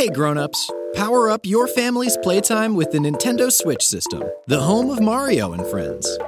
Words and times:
Hey 0.00 0.08
grown-ups, 0.08 0.70
power 0.94 1.28
up 1.28 1.44
your 1.44 1.66
family's 1.66 2.16
playtime 2.22 2.74
with 2.74 2.90
the 2.90 2.96
Nintendo 2.96 3.52
Switch 3.52 3.82
system, 3.82 4.22
the 4.46 4.58
home 4.58 4.88
of 4.88 4.98
Mario 4.98 5.52
and 5.52 5.66
friends. 5.66 6.18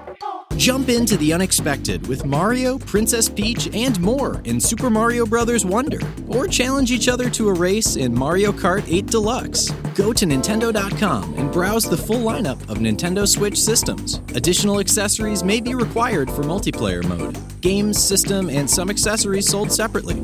Jump 0.59 0.91
into 0.91 1.17
the 1.17 1.33
unexpected 1.33 2.07
with 2.07 2.27
Mario, 2.27 2.77
Princess 2.77 3.31
Peach, 3.31 3.75
and 3.75 3.99
more 3.99 4.43
in 4.45 4.61
Super 4.61 4.91
Mario 4.91 5.25
Bros. 5.25 5.65
Wonder, 5.65 6.01
or 6.29 6.47
challenge 6.47 6.93
each 6.93 7.09
other 7.09 7.31
to 7.31 7.49
a 7.49 7.55
race 7.55 7.97
in 7.97 8.15
Mario 8.15 8.53
Kart 8.53 8.85
8 8.87 9.07
Deluxe. 9.07 9.71
Go 9.95 10.13
to 10.13 10.27
Nintendo.com 10.27 11.33
and 11.39 11.51
browse 11.51 11.89
the 11.89 11.97
full 11.97 12.19
lineup 12.19 12.61
of 12.69 12.77
Nintendo 12.77 13.27
Switch 13.27 13.59
systems. 13.59 14.21
Additional 14.35 14.81
accessories 14.81 15.43
may 15.43 15.63
be 15.63 15.75
required 15.75 16.31
for 16.31 16.43
multiplayer 16.43 17.03
mode. 17.09 17.39
Games, 17.63 18.03
system, 18.03 18.51
and 18.51 18.69
some 18.69 18.91
accessories 18.91 19.49
sold 19.49 19.73
separately. 19.73 20.21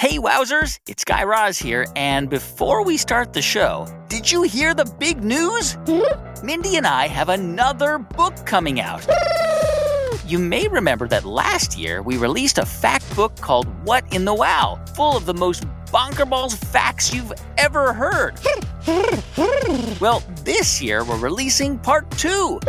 Hey, 0.00 0.16
Wowzers, 0.16 0.78
it's 0.88 1.04
Guy 1.04 1.24
Raz 1.24 1.58
here, 1.58 1.84
and 1.94 2.30
before 2.30 2.82
we 2.82 2.96
start 2.96 3.34
the 3.34 3.42
show, 3.42 3.86
did 4.08 4.32
you 4.32 4.44
hear 4.44 4.72
the 4.72 4.86
big 4.98 5.22
news? 5.22 5.76
Mindy 6.42 6.76
and 6.76 6.86
I 6.86 7.06
have 7.06 7.28
another 7.28 7.98
book 7.98 8.34
coming 8.46 8.80
out. 8.80 9.06
You 10.26 10.38
may 10.38 10.68
remember 10.68 11.08
that 11.08 11.24
last 11.24 11.76
year 11.76 12.02
we 12.02 12.16
released 12.16 12.58
a 12.58 12.64
fact 12.64 13.16
book 13.16 13.34
called 13.36 13.66
What 13.84 14.04
in 14.14 14.24
the 14.24 14.32
Wow, 14.32 14.80
full 14.94 15.16
of 15.16 15.26
the 15.26 15.34
most 15.34 15.64
bonkerballs 15.86 16.56
facts 16.56 17.12
you've 17.12 17.32
ever 17.58 17.92
heard. 17.92 18.38
Well, 20.00 20.22
this 20.44 20.80
year 20.80 21.04
we're 21.04 21.18
releasing 21.18 21.78
part 21.78 22.10
two. 22.12 22.60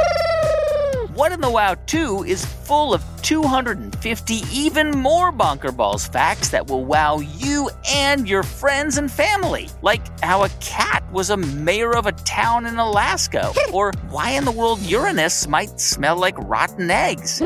What 1.13 1.33
in 1.33 1.41
the 1.41 1.51
Wow 1.51 1.75
2 1.87 2.23
is 2.23 2.45
full 2.45 2.93
of 2.93 3.03
250 3.21 4.33
even 4.53 4.91
more 4.91 5.33
bonkerballs 5.33 6.09
facts 6.09 6.47
that 6.49 6.67
will 6.67 6.85
wow 6.85 7.19
you 7.19 7.69
and 7.89 8.29
your 8.29 8.43
friends 8.43 8.97
and 8.97 9.11
family. 9.11 9.67
Like 9.81 10.01
how 10.23 10.45
a 10.45 10.49
cat 10.61 11.03
was 11.11 11.29
a 11.29 11.35
mayor 11.35 11.97
of 11.97 12.05
a 12.05 12.13
town 12.13 12.65
in 12.65 12.77
Alaska, 12.77 13.51
or 13.73 13.91
why 14.09 14.31
in 14.31 14.45
the 14.45 14.51
world 14.51 14.79
Uranus 14.79 15.49
might 15.49 15.81
smell 15.81 16.15
like 16.15 16.35
rotten 16.37 16.89
eggs. 16.89 17.41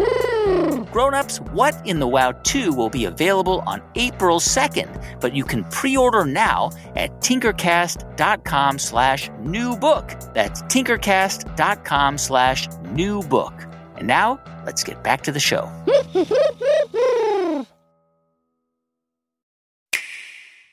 Grown-ups, 0.92 1.42
What 1.52 1.76
in 1.86 2.00
the 2.00 2.08
Wow 2.08 2.32
2 2.32 2.72
will 2.74 2.90
be 2.90 3.06
available 3.06 3.64
on 3.66 3.82
April 3.96 4.40
2nd, 4.40 5.20
but 5.20 5.36
you 5.36 5.44
can 5.44 5.64
pre-order 5.66 6.26
now 6.26 6.72
at 6.96 7.12
tinkercast.com 7.22 8.80
slash 8.80 9.30
new 9.40 9.76
book. 9.76 10.14
That's 10.34 10.62
tinkercast.com 10.64 12.18
slash 12.18 12.68
new 12.92 13.22
book. 13.24 13.54
And 13.98 14.08
now, 14.08 14.40
let's 14.66 14.84
get 14.84 15.04
back 15.04 15.22
to 15.24 15.32
the 15.32 15.40
show. 15.40 15.70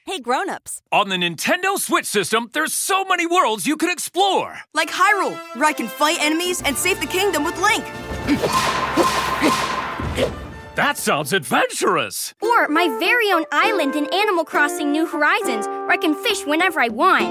Hey 0.04 0.18
grown-ups, 0.18 0.82
On 0.90 1.08
the 1.08 1.16
Nintendo 1.16 1.78
Switch 1.78 2.04
system, 2.06 2.50
there's 2.52 2.74
so 2.74 3.04
many 3.04 3.24
worlds 3.26 3.66
you 3.66 3.76
can 3.78 3.88
explore. 3.88 4.58
Like 4.74 4.90
Hyrule, 4.90 5.38
where 5.54 5.64
I 5.64 5.72
can 5.72 5.86
fight 5.88 6.18
enemies 6.20 6.60
and 6.60 6.76
save 6.76 7.00
the 7.00 7.06
kingdom 7.06 7.44
with 7.44 7.56
Link. 7.62 7.84
That 10.74 10.94
sounds 10.96 11.32
adventurous. 11.32 12.34
Or 12.40 12.66
my 12.68 12.88
very 12.98 13.30
own 13.30 13.44
island 13.52 13.94
in 13.94 14.06
Animal 14.12 14.44
Crossing 14.44 14.90
New 14.90 15.06
Horizons, 15.06 15.66
where 15.66 15.90
I 15.90 15.96
can 15.98 16.14
fish 16.14 16.46
whenever 16.46 16.80
I 16.80 16.88
want. 16.88 17.24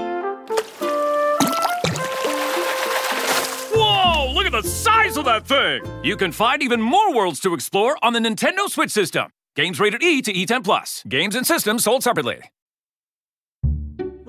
Whoa, 3.74 4.32
look 4.32 4.46
at 4.46 4.52
the 4.52 4.62
size 4.62 5.16
of 5.16 5.24
that 5.24 5.46
thing. 5.46 5.82
You 6.04 6.16
can 6.16 6.30
find 6.30 6.62
even 6.62 6.80
more 6.80 7.12
worlds 7.14 7.40
to 7.40 7.54
explore 7.54 7.96
on 8.02 8.12
the 8.12 8.20
Nintendo 8.20 8.68
Switch 8.68 8.90
system. 8.90 9.30
Games 9.56 9.80
rated 9.80 10.02
E 10.02 10.22
to 10.22 10.32
E10 10.32 10.64
plus. 10.64 11.02
Games 11.08 11.34
and 11.34 11.46
systems 11.46 11.84
sold 11.84 12.02
separately. 12.02 12.42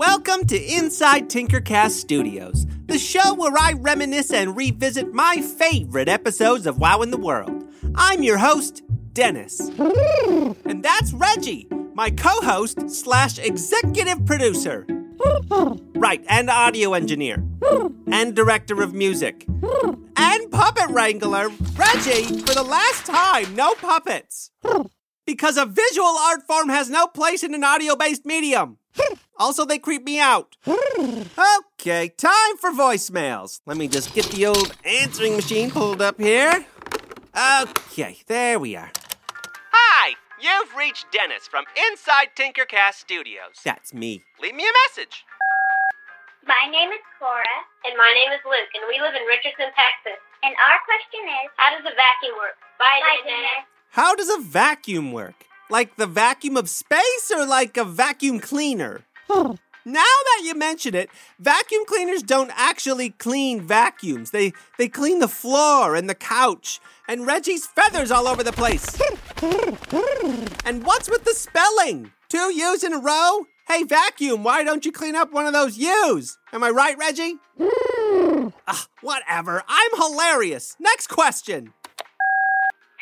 Welcome 0.05 0.45
to 0.47 0.61
Inside 0.61 1.29
Tinkercast 1.29 1.91
Studios, 1.91 2.67
the 2.87 2.99
show 2.99 3.35
where 3.35 3.57
I 3.57 3.71
reminisce 3.71 4.33
and 4.33 4.53
revisit 4.53 5.13
my 5.13 5.41
favorite 5.41 6.09
episodes 6.09 6.67
of 6.67 6.77
WoW 6.77 7.03
in 7.03 7.09
the 7.09 7.17
World. 7.17 7.63
I'm 7.95 8.21
your 8.21 8.37
host, 8.37 8.83
Dennis. 9.13 9.61
And 9.79 10.83
that's 10.83 11.13
Reggie, 11.13 11.69
my 11.93 12.09
co 12.09 12.41
host 12.41 12.89
slash 12.89 13.39
executive 13.39 14.25
producer. 14.25 14.85
Right, 15.95 16.21
and 16.27 16.49
audio 16.49 16.95
engineer. 16.95 17.41
And 18.11 18.35
director 18.35 18.83
of 18.83 18.93
music. 18.93 19.45
And 20.17 20.51
puppet 20.51 20.89
wrangler. 20.89 21.47
Reggie, 21.77 22.41
for 22.41 22.53
the 22.53 22.67
last 22.67 23.05
time, 23.05 23.55
no 23.55 23.73
puppets. 23.75 24.51
Because 25.25 25.55
a 25.55 25.65
visual 25.65 26.17
art 26.27 26.43
form 26.45 26.67
has 26.67 26.89
no 26.89 27.07
place 27.07 27.41
in 27.41 27.55
an 27.55 27.63
audio 27.63 27.95
based 27.95 28.25
medium. 28.25 28.79
Also, 29.37 29.65
they 29.65 29.79
creep 29.79 30.03
me 30.03 30.19
out. 30.19 30.57
Okay, 30.67 32.09
time 32.17 32.57
for 32.59 32.71
voicemails. 32.71 33.61
Let 33.65 33.77
me 33.77 33.87
just 33.87 34.13
get 34.13 34.25
the 34.27 34.45
old 34.45 34.75
answering 34.85 35.35
machine 35.35 35.71
pulled 35.71 36.01
up 36.01 36.19
here. 36.19 36.65
Okay, 37.35 38.19
there 38.27 38.59
we 38.59 38.75
are. 38.75 38.91
Hi, 39.71 40.13
you've 40.39 40.75
reached 40.75 41.07
Dennis 41.11 41.47
from 41.47 41.65
Inside 41.89 42.29
Tinkercast 42.35 42.93
Studios. 42.95 43.57
That's 43.65 43.93
me. 43.93 44.23
Leave 44.41 44.55
me 44.55 44.63
a 44.63 44.75
message. 44.87 45.25
My 46.45 46.69
name 46.69 46.89
is 46.91 46.99
Cora. 47.19 47.43
And 47.85 47.97
my 47.97 48.13
name 48.13 48.31
is 48.31 48.39
Luke, 48.45 48.69
and 48.75 48.83
we 48.87 48.99
live 49.01 49.15
in 49.15 49.25
Richardson, 49.27 49.73
Texas. 49.75 50.19
And 50.43 50.53
our 50.55 50.77
question 50.85 51.25
is 51.27 51.49
How 51.57 51.71
does 51.71 51.81
a 51.85 51.95
vacuum 51.95 52.37
work? 52.37 52.55
Bye, 52.77 52.99
Bye, 53.01 53.17
Dennis. 53.25 53.41
Dennis. 53.49 53.65
How 53.91 54.15
does 54.15 54.29
a 54.29 54.39
vacuum 54.41 55.11
work? 55.11 55.45
Like 55.69 55.95
the 55.95 56.07
vacuum 56.07 56.55
of 56.55 56.69
space 56.69 57.31
or 57.35 57.45
like 57.45 57.77
a 57.77 57.85
vacuum 57.85 58.39
cleaner? 58.39 59.01
Now 59.29 59.53
that 59.85 60.41
you 60.43 60.55
mention 60.55 60.95
it, 60.95 61.09
vacuum 61.39 61.83
cleaners 61.85 62.23
don't 62.23 62.51
actually 62.55 63.11
clean 63.11 63.61
vacuums. 63.61 64.31
They 64.31 64.53
they 64.77 64.87
clean 64.87 65.19
the 65.19 65.27
floor 65.27 65.95
and 65.95 66.09
the 66.09 66.15
couch 66.15 66.79
and 67.07 67.27
Reggie's 67.27 67.65
feathers 67.67 68.11
all 68.11 68.27
over 68.27 68.43
the 68.43 68.51
place. 68.51 68.85
and 70.65 70.85
what's 70.85 71.09
with 71.09 71.25
the 71.25 71.33
spelling? 71.33 72.11
Two 72.29 72.53
U's 72.53 72.83
in 72.83 72.93
a 72.93 72.99
row? 72.99 73.45
Hey, 73.67 73.83
vacuum, 73.83 74.43
why 74.43 74.63
don't 74.63 74.85
you 74.85 74.91
clean 74.91 75.15
up 75.15 75.31
one 75.31 75.45
of 75.45 75.53
those 75.53 75.77
U's? 75.77 76.37
Am 76.51 76.63
I 76.63 76.69
right, 76.69 76.97
Reggie? 76.97 77.37
Ah, 78.67 78.87
whatever. 79.01 79.63
I'm 79.67 79.91
hilarious. 79.95 80.75
Next 80.79 81.07
question. 81.07 81.73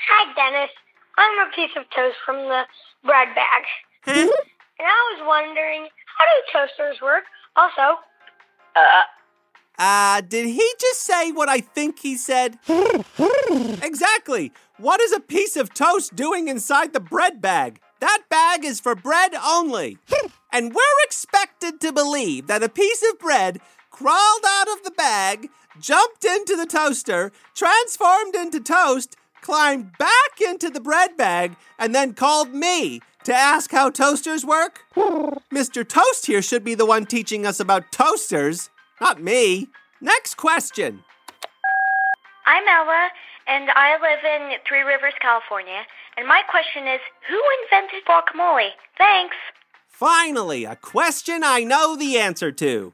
Hi, 0.07 0.33
Dennis. 0.33 0.71
I'm 1.17 1.47
a 1.47 1.51
piece 1.51 1.71
of 1.77 1.83
toast 1.95 2.17
from 2.25 2.35
the 2.37 2.63
bread 3.03 3.29
bag. 3.35 3.63
Huh? 4.03 4.27
And 4.81 4.87
I 4.89 5.13
was 5.13 5.27
wondering, 5.27 5.87
how 6.17 6.25
do 6.25 6.65
toasters 6.67 7.01
work? 7.03 7.25
Also, 7.55 7.99
uh, 8.75 9.03
Uh, 9.77 10.21
did 10.21 10.47
he 10.47 10.73
just 10.79 11.01
say 11.01 11.31
what 11.31 11.49
I 11.49 11.59
think 11.61 11.99
he 11.99 12.17
said? 12.17 12.57
exactly. 13.83 14.51
What 14.77 14.99
is 14.99 15.11
a 15.11 15.19
piece 15.19 15.55
of 15.55 15.71
toast 15.75 16.15
doing 16.15 16.47
inside 16.47 16.93
the 16.93 16.99
bread 16.99 17.41
bag? 17.41 17.79
That 17.99 18.23
bag 18.29 18.65
is 18.65 18.79
for 18.79 18.95
bread 18.95 19.35
only. 19.35 19.99
and 20.51 20.73
we're 20.73 21.03
expected 21.03 21.79
to 21.81 21.91
believe 21.93 22.47
that 22.47 22.63
a 22.63 22.69
piece 22.69 23.03
of 23.11 23.19
bread 23.19 23.59
crawled 23.91 24.45
out 24.47 24.67
of 24.67 24.81
the 24.83 24.91
bag, 24.91 25.49
jumped 25.79 26.25
into 26.25 26.55
the 26.55 26.65
toaster, 26.65 27.31
transformed 27.53 28.33
into 28.33 28.59
toast, 28.59 29.15
climbed 29.41 29.95
back 29.99 30.41
into 30.43 30.69
the 30.71 30.81
bread 30.81 31.15
bag, 31.17 31.55
and 31.77 31.93
then 31.93 32.13
called 32.13 32.51
me 32.53 32.99
to 33.25 33.33
ask 33.33 33.71
how 33.71 33.89
toasters 33.89 34.45
work? 34.45 34.81
Mr. 34.95 35.87
Toast 35.87 36.25
here 36.25 36.41
should 36.41 36.63
be 36.63 36.75
the 36.75 36.85
one 36.85 37.05
teaching 37.05 37.45
us 37.45 37.59
about 37.59 37.91
toasters, 37.91 38.69
not 38.99 39.21
me. 39.21 39.67
Next 39.99 40.35
question. 40.35 41.03
I'm 42.45 42.63
Ella, 42.67 43.09
and 43.47 43.69
I 43.75 43.93
live 44.01 44.51
in 44.51 44.57
Three 44.67 44.81
Rivers, 44.81 45.13
California. 45.21 45.81
And 46.17 46.27
my 46.27 46.41
question 46.49 46.87
is, 46.87 46.99
who 47.29 47.41
invented 47.63 48.03
guacamole? 48.05 48.69
Thanks. 48.97 49.35
Finally, 49.87 50.65
a 50.65 50.75
question 50.75 51.43
I 51.43 51.63
know 51.63 51.95
the 51.95 52.17
answer 52.17 52.51
to. 52.51 52.93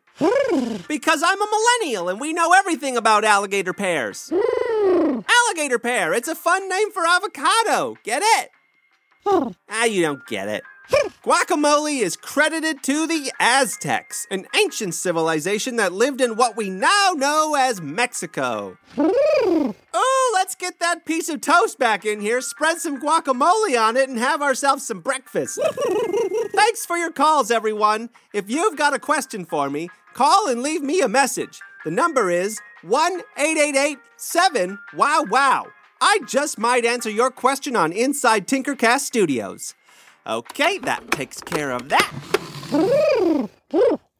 Because 0.87 1.23
I'm 1.23 1.41
a 1.41 1.47
millennial 1.47 2.09
and 2.09 2.19
we 2.19 2.33
know 2.33 2.53
everything 2.53 2.97
about 2.97 3.23
alligator 3.23 3.73
pears. 3.73 4.31
alligator 4.31 5.79
pear, 5.79 6.13
it's 6.13 6.27
a 6.27 6.35
fun 6.35 6.67
name 6.67 6.91
for 6.91 7.05
avocado. 7.05 7.97
Get 8.03 8.23
it? 8.23 8.49
Ah, 9.69 9.85
you 9.85 10.01
don't 10.01 10.25
get 10.27 10.47
it. 10.47 10.63
Guacamole 11.23 11.99
is 12.01 12.15
credited 12.15 12.81
to 12.83 13.05
the 13.07 13.31
Aztecs, 13.39 14.25
an 14.31 14.47
ancient 14.55 14.95
civilization 14.95 15.75
that 15.75 15.91
lived 15.91 16.21
in 16.21 16.37
what 16.37 16.55
we 16.55 16.69
now 16.69 17.11
know 17.13 17.55
as 17.59 17.81
Mexico. 17.81 18.77
Oh, 18.97 20.31
let's 20.33 20.55
get 20.55 20.79
that 20.79 21.05
piece 21.05 21.27
of 21.27 21.41
toast 21.41 21.77
back 21.77 22.05
in 22.05 22.21
here, 22.21 22.39
spread 22.39 22.77
some 22.77 23.01
guacamole 23.01 23.77
on 23.77 23.97
it, 23.97 24.07
and 24.07 24.17
have 24.17 24.41
ourselves 24.41 24.87
some 24.87 25.01
breakfast. 25.01 25.59
Thanks 26.53 26.85
for 26.85 26.95
your 26.95 27.11
calls, 27.11 27.51
everyone. 27.51 28.09
If 28.33 28.49
you've 28.49 28.77
got 28.77 28.93
a 28.93 28.99
question 28.99 29.43
for 29.43 29.69
me, 29.69 29.89
call 30.13 30.47
and 30.47 30.63
leave 30.63 30.81
me 30.81 31.01
a 31.01 31.09
message. 31.09 31.59
The 31.83 31.91
number 31.91 32.29
is 32.29 32.61
1 32.83 33.21
888 33.37 33.97
7 34.15 34.79
Wow 34.95 35.25
Wow. 35.29 35.67
I 35.99 36.19
just 36.27 36.57
might 36.59 36.85
answer 36.85 37.09
your 37.09 37.31
question 37.31 37.75
on 37.75 37.91
Inside 37.91 38.47
Tinkercast 38.47 38.99
Studios. 39.01 39.73
Okay, 40.25 40.77
that 40.79 41.09
takes 41.11 41.41
care 41.41 41.71
of 41.71 41.89
that. 41.89 42.11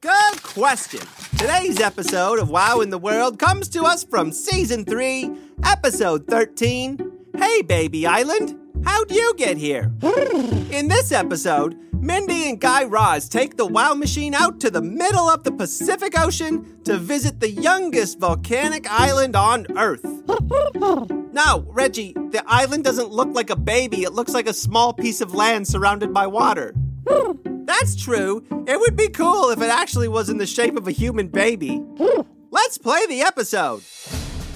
Good 0.02 0.44
question. 0.44 1.02
Today's 1.38 1.80
episode 1.80 2.40
of 2.40 2.50
Wow 2.50 2.80
in 2.82 2.90
the 2.90 2.98
World 2.98 3.38
comes 3.38 3.68
to 3.70 3.84
us 3.84 4.04
from 4.04 4.32
Season 4.32 4.86
3, 4.86 5.32
Episode 5.64 6.28
13 6.28 7.12
Hey 7.38 7.62
Baby 7.62 8.08
Island, 8.08 8.58
how'd 8.84 9.12
you 9.12 9.34
get 9.38 9.58
here? 9.58 9.92
In 10.72 10.88
this 10.88 11.12
episode, 11.12 11.78
Mindy 11.94 12.50
and 12.50 12.60
Guy 12.60 12.84
Raz 12.84 13.28
take 13.28 13.58
the 13.58 13.66
WOW 13.66 13.94
machine 13.94 14.34
out 14.34 14.60
to 14.60 14.70
the 14.70 14.82
middle 14.82 15.28
of 15.30 15.44
the 15.44 15.52
Pacific 15.52 16.18
Ocean 16.18 16.82
to 16.84 16.98
visit 16.98 17.40
the 17.40 17.50
youngest 17.50 18.20
volcanic 18.20 18.86
island 18.90 19.36
on 19.36 19.66
Earth. 19.78 20.06
Now, 21.34 21.64
Reggie, 21.68 22.14
the 22.14 22.44
island 22.48 22.84
doesn't 22.84 23.12
look 23.12 23.30
like 23.34 23.50
a 23.50 23.56
baby, 23.56 24.04
it 24.04 24.14
looks 24.14 24.34
like 24.34 24.48
a 24.48 24.54
small 24.54 24.94
piece 24.94 25.22
of 25.22 25.34
land 25.34 25.68
surrounded 25.68 26.14
by 26.14 26.28
water. 26.28 26.74
That's 27.46 27.96
true. 27.96 28.46
It 28.68 28.80
would 28.80 28.96
be 28.96 29.10
cool 29.10 29.50
if 29.50 29.62
it 29.62 29.70
actually 29.70 30.08
was 30.08 30.30
in 30.30 30.38
the 30.38 30.46
shape 30.46 30.78
of 30.78 30.88
a 30.88 30.92
human 30.92 31.28
baby. 31.28 31.84
Let's 32.50 32.78
play 32.78 33.06
the 33.08 33.22
episode. 33.22 33.84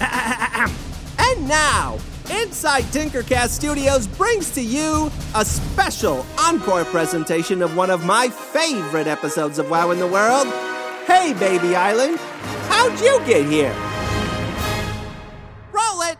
and 0.00 1.48
now, 1.48 1.98
Inside 2.30 2.84
Tinkercast 2.84 3.50
Studios 3.50 4.06
brings 4.06 4.50
to 4.50 4.60
you 4.62 5.10
a 5.34 5.44
special 5.44 6.24
encore 6.38 6.84
presentation 6.84 7.62
of 7.62 7.76
one 7.76 7.90
of 7.90 8.04
my 8.04 8.28
favorite 8.28 9.06
episodes 9.06 9.58
of 9.58 9.68
Wow 9.68 9.90
in 9.90 9.98
the 9.98 10.06
World. 10.06 10.46
Hey, 11.06 11.34
Baby 11.38 11.74
Island, 11.74 12.18
how'd 12.68 12.98
you 13.00 13.18
get 13.26 13.44
here? 13.46 13.74
Roll 15.72 16.02
it! 16.02 16.16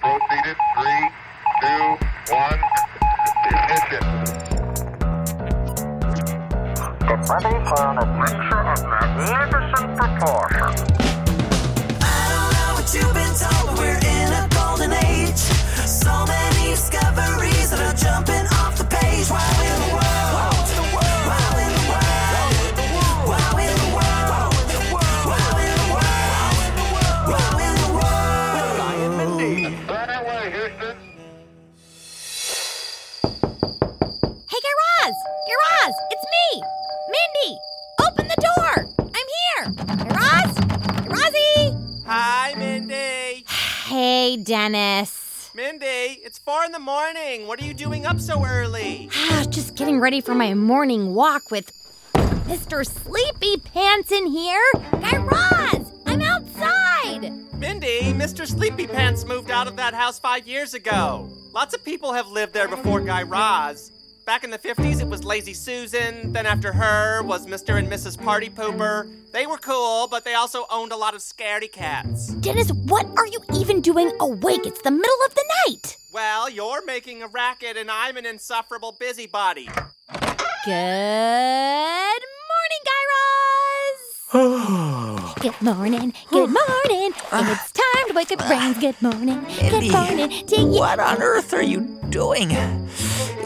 Proceeded. 0.00 0.56
Three, 0.76 1.10
two, 1.60 1.82
one. 2.32 2.60
Ignition. 3.46 4.04
Get 7.06 7.20
ready 7.28 7.54
for 7.68 7.80
an 7.86 7.98
Dennis. 44.46 45.50
Mindy, 45.56 46.20
it's 46.22 46.38
four 46.38 46.64
in 46.64 46.70
the 46.70 46.78
morning. 46.78 47.48
What 47.48 47.60
are 47.60 47.64
you 47.64 47.74
doing 47.74 48.06
up 48.06 48.20
so 48.20 48.44
early? 48.46 49.10
Ah, 49.12 49.44
just 49.50 49.74
getting 49.74 49.98
ready 49.98 50.20
for 50.20 50.36
my 50.36 50.54
morning 50.54 51.16
walk 51.16 51.50
with 51.50 51.72
Mr. 52.46 52.86
Sleepy 52.86 53.56
Pants 53.56 54.12
in 54.12 54.26
here. 54.26 54.62
Guy 54.92 55.16
Raz! 55.16 55.92
I'm 56.06 56.22
outside! 56.22 57.32
Mindy, 57.54 58.12
Mr. 58.12 58.46
Sleepy 58.46 58.86
Pants 58.86 59.24
moved 59.24 59.50
out 59.50 59.66
of 59.66 59.74
that 59.78 59.94
house 59.94 60.20
five 60.20 60.46
years 60.46 60.74
ago. 60.74 61.28
Lots 61.52 61.74
of 61.74 61.84
people 61.84 62.12
have 62.12 62.28
lived 62.28 62.54
there 62.54 62.68
before 62.68 63.00
Guy 63.00 63.24
Raz. 63.24 63.90
Back 64.26 64.42
in 64.42 64.50
the 64.50 64.58
50s, 64.58 65.00
it 65.00 65.06
was 65.06 65.22
Lazy 65.24 65.54
Susan. 65.54 66.32
Then 66.32 66.46
after 66.46 66.72
her 66.72 67.22
was 67.22 67.46
Mr. 67.46 67.78
and 67.78 67.86
Mrs. 67.88 68.20
Party 68.20 68.50
Pooper. 68.50 69.08
They 69.30 69.46
were 69.46 69.56
cool, 69.58 70.08
but 70.08 70.24
they 70.24 70.34
also 70.34 70.64
owned 70.68 70.90
a 70.90 70.96
lot 70.96 71.14
of 71.14 71.20
scaredy 71.20 71.70
cats. 71.70 72.34
Dennis, 72.34 72.72
what 72.72 73.06
are 73.16 73.28
you 73.28 73.38
even 73.54 73.80
doing 73.80 74.10
awake? 74.18 74.66
It's 74.66 74.82
the 74.82 74.90
middle 74.90 75.18
of 75.28 75.34
the 75.36 75.44
night. 75.68 75.96
Well, 76.12 76.50
you're 76.50 76.84
making 76.84 77.22
a 77.22 77.28
racket 77.28 77.76
and 77.76 77.88
I'm 77.88 78.16
an 78.16 78.26
insufferable 78.26 78.96
busybody. 78.98 79.68
Good 80.64 80.72
morning, 82.50 82.82
Guy 82.84 83.02
Raz. 84.32 85.34
good 85.40 85.62
morning, 85.62 86.12
good 86.30 86.50
morning. 86.50 87.12
And 87.30 87.48
it's 87.48 87.70
time 87.70 88.08
to 88.08 88.12
wake 88.12 88.32
up 88.32 88.44
brains. 88.48 88.78
Good 88.78 89.00
morning, 89.00 89.40
Mindy, 89.44 89.88
good 89.88 89.92
morning 89.92 90.46
to 90.48 90.56
you. 90.56 90.66
what 90.66 90.98
on 90.98 91.22
earth 91.22 91.54
are 91.54 91.62
you 91.62 91.82
doing? 92.10 92.50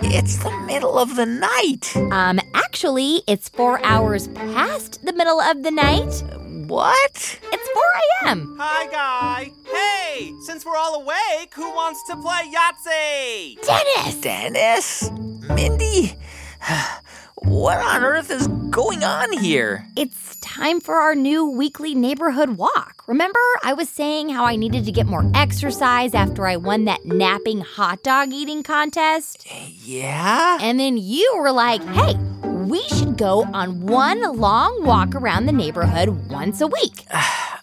It's 0.02 0.38
the 0.38 0.50
middle 0.67 0.99
of 0.99 1.17
the 1.17 1.26
night. 1.26 1.94
Um, 1.97 2.41
actually, 2.55 3.23
it's 3.26 3.49
four 3.49 3.85
hours 3.85 4.29
past 4.29 5.05
the 5.05 5.12
middle 5.12 5.41
of 5.41 5.62
the 5.62 5.70
night. 5.70 6.23
What? 6.67 7.38
It's 7.52 7.69
4 7.69 7.82
a.m. 8.25 8.56
Hi, 8.58 8.87
Guy. 8.91 9.52
Hey, 9.67 10.32
since 10.43 10.64
we're 10.64 10.76
all 10.76 11.02
awake, 11.02 11.52
who 11.55 11.69
wants 11.70 12.02
to 12.08 12.17
play 12.17 12.50
Yahtzee? 12.50 13.62
Dennis! 13.67 14.20
Dennis? 14.20 15.11
Mindy? 15.55 16.17
What 17.43 17.79
on 17.79 18.05
earth 18.05 18.31
is 18.31 18.49
going 18.69 19.03
on 19.03 19.32
here? 19.32 19.87
It's 19.96 20.30
time 20.41 20.81
for 20.81 20.97
our 20.97 21.15
new 21.15 21.45
weekly 21.47 21.95
neighborhood 21.95 22.51
walk. 22.51 23.05
Remember, 23.07 23.39
I 23.63 23.75
was 23.75 23.89
saying 23.89 24.31
how 24.31 24.45
I 24.45 24.57
needed 24.57 24.85
to 24.87 24.93
get 24.93 25.07
more 25.07 25.31
exercise 25.35 26.15
after 26.15 26.47
I 26.47 26.57
won 26.57 26.85
that 26.87 27.05
napping 27.05 27.61
hot 27.61 28.03
dog 28.03 28.33
eating 28.33 28.63
contest? 28.63 29.47
Yeah? 29.85 30.59
And 30.61 30.81
then 30.81 30.97
you 30.97 31.35
were 31.37 31.53
like, 31.53 31.85
hey, 31.85 32.15
we 32.45 32.83
should 32.89 33.17
go 33.17 33.45
on 33.53 33.87
one 33.87 34.21
long 34.37 34.85
walk 34.85 35.15
around 35.15 35.47
the 35.47 35.53
neighborhood 35.53 36.31
once 36.31 36.61
a 36.61 36.67
week. 36.67 37.05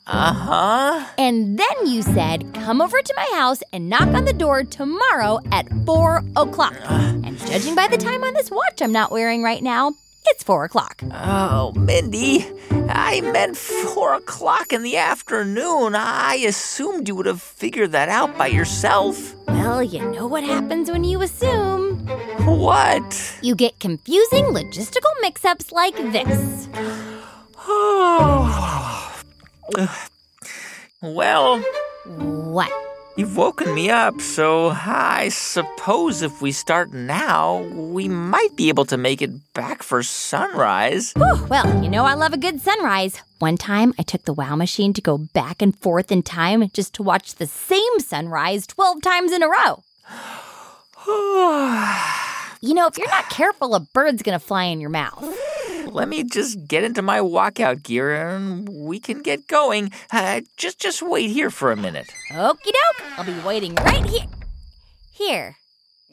Uh 0.10 0.34
huh. 0.34 1.06
And 1.18 1.60
then 1.60 1.86
you 1.86 2.02
said, 2.02 2.54
come 2.54 2.82
over 2.82 3.02
to 3.02 3.14
my 3.18 3.30
house 3.34 3.62
and 3.74 3.90
knock 3.90 4.08
on 4.16 4.24
the 4.24 4.32
door 4.32 4.64
tomorrow 4.64 5.42
at 5.52 5.68
4 5.86 6.24
o'clock. 6.38 6.78
And 6.90 7.38
judging 7.40 7.76
by 7.76 7.88
the 7.90 7.98
time 7.98 8.24
on 8.24 8.34
this 8.34 8.50
watch 8.50 8.82
I'm 8.82 8.94
not 8.94 9.12
wearing 9.12 9.44
right 9.44 9.62
now, 9.62 9.96
it's 10.30 10.44
4 10.44 10.66
o'clock. 10.66 11.02
Oh, 11.12 11.72
Mindy, 11.76 12.46
I 12.90 13.22
meant 13.22 13.58
four 13.58 14.14
o'clock 14.14 14.74
in 14.74 14.84
the 14.84 14.98
afternoon. 14.98 15.96
I 15.96 16.36
assumed 16.48 17.08
you 17.08 17.16
would 17.16 17.26
have 17.26 17.42
figured 17.42 17.92
that 17.92 18.10
out 18.10 18.38
by 18.38 18.48
yourself. 18.48 19.36
Well, 19.48 19.84
you 19.84 20.00
know 20.12 20.28
what 20.28 20.44
happens 20.44 20.90
when 20.92 21.04
you 21.04 21.22
assume. 21.22 21.98
What? 22.46 23.38
You 23.42 23.56
get 23.56 23.80
confusing 23.80 24.46
logistical 24.46 25.12
mix 25.22 25.46
ups 25.46 25.72
like 25.72 25.96
this. 25.96 26.68
well, 31.02 31.60
What? 32.06 32.72
You've 33.18 33.36
woken 33.36 33.74
me 33.74 33.90
up, 33.90 34.22
so 34.22 34.70
I 34.70 35.30
suppose 35.30 36.22
if 36.22 36.42
we 36.42 36.52
start 36.52 36.94
now, 36.94 37.64
we 37.74 38.08
might 38.08 38.56
be 38.56 38.70
able 38.70 38.86
to 38.86 38.98
make 38.98 39.22
it 39.22 39.32
back 39.54 39.84
for 39.84 40.04
sunrise. 40.04 41.14
Whew, 41.14 41.46
well, 41.50 41.84
you 41.84 41.90
know 41.90 42.06
I 42.06 42.14
love 42.14 42.34
a 42.34 42.38
good 42.38 42.62
sunrise. 42.62 43.22
One 43.40 43.58
time 43.58 43.94
I 44.00 44.04
took 44.04 44.24
the 44.24 44.34
WOW 44.34 44.56
machine 44.56 44.94
to 44.94 45.02
go 45.02 45.18
back 45.18 45.62
and 45.62 45.78
forth 45.78 46.12
in 46.12 46.24
time 46.24 46.70
just 46.70 46.94
to 46.96 47.04
watch 47.04 47.36
the 47.36 47.48
same 47.48 48.00
sunrise 48.00 48.66
12 48.68 49.02
times 49.02 49.32
in 49.32 49.44
a 49.44 49.50
row. 49.50 49.84
You 52.60 52.74
know, 52.74 52.88
if 52.88 52.98
you're 52.98 53.08
not 53.10 53.30
careful, 53.30 53.76
a 53.76 53.80
bird's 53.80 54.24
gonna 54.24 54.40
fly 54.40 54.64
in 54.64 54.82
your 54.82 54.90
mouth. 54.90 55.37
Let 55.98 56.10
me 56.10 56.24
just 56.24 56.68
get 56.68 56.84
into 56.84 57.02
my 57.02 57.18
walkout 57.22 57.82
gear 57.82 58.14
and 58.14 58.70
we 58.70 59.00
can 59.00 59.24
get 59.24 59.48
going. 59.48 59.92
Uh, 60.12 60.42
just 60.56 60.80
just 60.80 61.02
wait 61.02 61.32
here 61.32 61.50
for 61.50 61.72
a 61.72 61.76
minute. 61.76 62.06
Okie 62.30 62.66
doke, 62.66 63.04
I'll 63.18 63.26
be 63.26 63.34
waiting 63.40 63.74
right 63.74 64.06
here. 64.06 64.28
Here. 65.12 65.56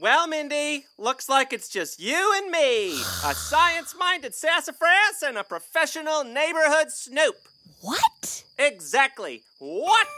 Well, 0.00 0.26
Mindy, 0.26 0.86
looks 0.96 1.28
like 1.28 1.52
it's 1.52 1.68
just 1.68 2.00
you 2.00 2.32
and 2.34 2.50
me. 2.50 2.94
A 3.26 3.34
science 3.34 3.94
minded 3.98 4.34
sassafras 4.34 5.22
and 5.22 5.36
a 5.36 5.44
professional 5.44 6.24
neighborhood 6.24 6.90
snoop. 6.90 7.36
What? 7.82 8.44
Exactly. 8.58 9.42
What 9.58 10.08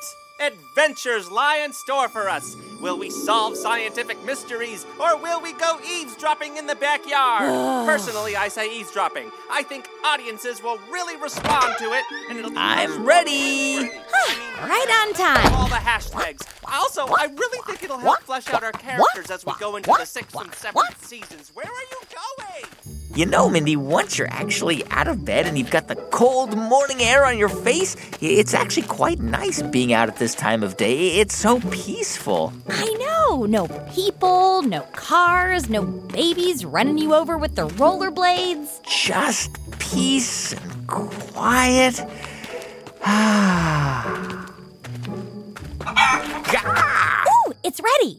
adventures 0.41 1.31
lie 1.31 1.63
in 1.65 1.73
store 1.73 2.09
for 2.09 2.29
us? 2.29 2.57
Will 2.81 2.99
we 2.99 3.11
solve 3.11 3.57
scientific 3.57 4.23
mysteries 4.25 4.87
or 5.01 5.17
will 5.17 5.41
we 5.41 5.53
go 5.55 5.79
eavesdropping 5.89 6.57
in 6.57 6.67
the 6.67 6.75
backyard? 6.75 7.45
Personally, 7.87 8.37
I 8.37 8.49
say 8.49 8.79
eavesdropping. 8.79 9.31
I 9.51 9.63
think 9.63 9.89
audiences 10.05 10.63
will 10.63 10.79
really 10.91 11.17
respond 11.17 11.77
to 11.79 11.85
it 11.93 12.05
and 12.29 12.39
it'll 12.39 12.51
be 12.51 12.57
I'm 12.59 13.05
ready. 13.05 13.31
mean, 13.81 13.91
Right 14.63 15.07
on 15.07 15.15
time. 15.15 15.53
all 15.55 15.69
the 15.69 15.75
hashtags. 15.77 16.43
Also, 16.73 17.07
I 17.07 17.27
really 17.37 17.59
think 17.67 17.83
it'll 17.83 17.99
help 17.99 18.23
flesh 18.23 18.49
out 18.49 18.65
our 18.65 18.73
characters 18.73 19.31
as 19.31 19.45
we 19.47 19.53
go 19.61 19.77
into 19.77 19.93
the 19.99 20.05
sixth 20.05 20.35
and 20.39 20.53
seventh 20.55 21.05
seasons. 21.07 21.51
Where 21.55 21.67
are 21.67 21.87
you 21.91 21.99
going? 22.11 22.76
You 23.17 23.25
know, 23.25 23.49
Mindy, 23.49 23.77
once 23.77 24.19
you're 24.19 24.31
actually 24.31 24.85
out 24.91 25.09
of 25.09 25.25
bed 25.25 25.47
and 25.47 25.57
you've 25.57 25.71
got 25.71 25.89
the 25.89 25.97
cold 25.97 26.55
morning 26.55 27.01
air 27.01 27.25
on 27.25 27.39
your 27.39 27.49
face, 27.49 27.97
it's 28.21 28.53
actually 28.53 28.87
quite 28.89 29.21
nice 29.21 29.63
being 29.63 29.95
out 29.95 30.11
at 30.11 30.17
this 30.17 30.35
time 30.35 30.63
of 30.63 30.77
day. 30.77 31.19
It's 31.19 31.35
so 31.35 31.59
peaceful. 31.71 32.53
I 32.69 32.85
know. 33.01 33.47
No, 33.47 33.69
people, 33.95 34.61
no 34.65 34.83
cars, 34.93 35.71
no 35.71 35.83
babies 35.83 36.67
running 36.67 36.99
you 36.99 37.15
over 37.15 37.39
with 37.39 37.55
their 37.55 37.69
rollerblades. 37.69 38.83
Just 38.85 39.57
peace 39.79 40.53
and 40.53 40.87
quiet. 40.87 41.99
Ah. 43.09 44.51
Ooh, 47.29 47.53
it's 47.63 47.81
ready. 47.81 48.19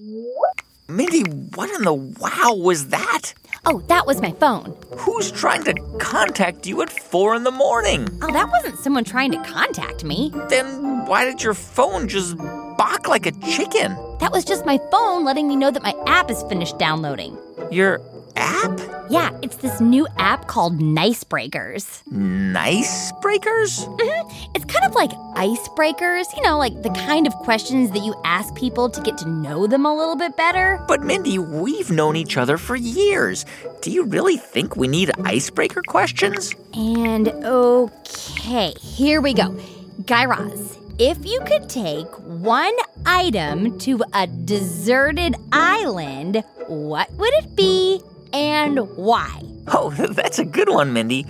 Mindy, 0.87 1.23
what 1.55 1.69
in 1.71 1.83
the 1.83 1.93
wow 1.93 2.53
was 2.55 2.87
that? 2.87 3.33
Oh, 3.69 3.83
that 3.88 4.07
was 4.07 4.21
my 4.21 4.31
phone. 4.31 4.77
Who's 4.97 5.29
trying 5.29 5.65
to 5.65 5.74
contact 6.00 6.65
you 6.65 6.81
at 6.81 6.89
four 6.89 7.36
in 7.36 7.43
the 7.43 7.51
morning? 7.51 8.07
Oh, 8.21 8.31
that 8.31 8.50
wasn't 8.50 8.79
someone 8.79 9.03
trying 9.03 9.29
to 9.33 9.43
contact 9.43 10.05
me. 10.05 10.31
Then 10.47 11.05
why 11.05 11.25
did 11.25 11.43
your 11.43 11.53
phone 11.53 12.07
just 12.07 12.38
bark 12.38 13.09
like 13.09 13.25
a 13.25 13.33
chicken? 13.33 13.97
That 14.21 14.31
was 14.31 14.45
just 14.45 14.65
my 14.65 14.79
phone 14.89 15.25
letting 15.25 15.50
me 15.50 15.57
know 15.57 15.69
that 15.69 15.83
my 15.83 15.93
app 16.05 16.31
is 16.31 16.41
finished 16.43 16.79
downloading. 16.79 17.38
Your 17.69 18.00
app? 18.38 18.79
Yeah, 19.10 19.32
it's 19.41 19.58
this 19.58 19.82
new 19.82 20.08
app 20.17 20.48
called 20.48 20.82
Nice 20.82 21.24
Breakers. 21.24 22.03
Nice 22.12 23.12
breakers? 23.22 23.86
Mm-hmm. 23.86 24.51
It's 24.56 24.65
kind 24.65 24.86
of 24.86 24.94
like 24.94 25.12
icebreakers, 25.36 26.25
you 26.36 26.44
know, 26.44 26.58
like 26.58 26.82
the 26.84 26.89
kind 26.89 27.27
of 27.27 27.34
questions 27.36 27.91
that 27.91 28.03
you 28.03 28.15
ask 28.24 28.53
people 28.56 28.89
to 28.89 29.01
get 29.01 29.17
to 29.20 29.29
know 29.29 29.67
them 29.67 29.86
a 29.86 29.96
little 29.96 30.15
bit 30.15 30.38
better. 30.38 30.84
But 30.88 31.01
Mindy, 31.01 31.39
we've 31.39 31.89
known 31.89 32.15
each 32.15 32.38
other 32.38 32.58
for 32.58 32.75
years. 32.75 33.46
Do 33.82 33.91
you 33.91 34.06
really 34.06 34.38
think 34.38 34.75
we 34.75 34.88
need 34.88 35.12
icebreaker 35.25 35.82
questions? 35.88 36.53
And 36.74 37.29
okay, 37.29 38.74
here 38.79 39.22
we 39.22 39.34
go. 39.34 39.58
Guy 40.06 40.25
Raz, 40.25 40.77
if 41.00 41.25
you 41.25 41.39
could 41.46 41.70
take 41.70 42.08
one 42.20 42.74
item 43.06 43.77
to 43.79 44.03
a 44.13 44.27
deserted 44.27 45.36
island, 45.51 46.44
what 46.67 47.12
would 47.13 47.34
it 47.36 47.56
be 47.56 48.01
and 48.34 48.79
why? 48.96 49.41
Oh, 49.67 49.89
that's 50.12 50.39
a 50.39 50.46
good 50.46 50.69
one, 50.69 50.93
Mindy. 50.93 51.24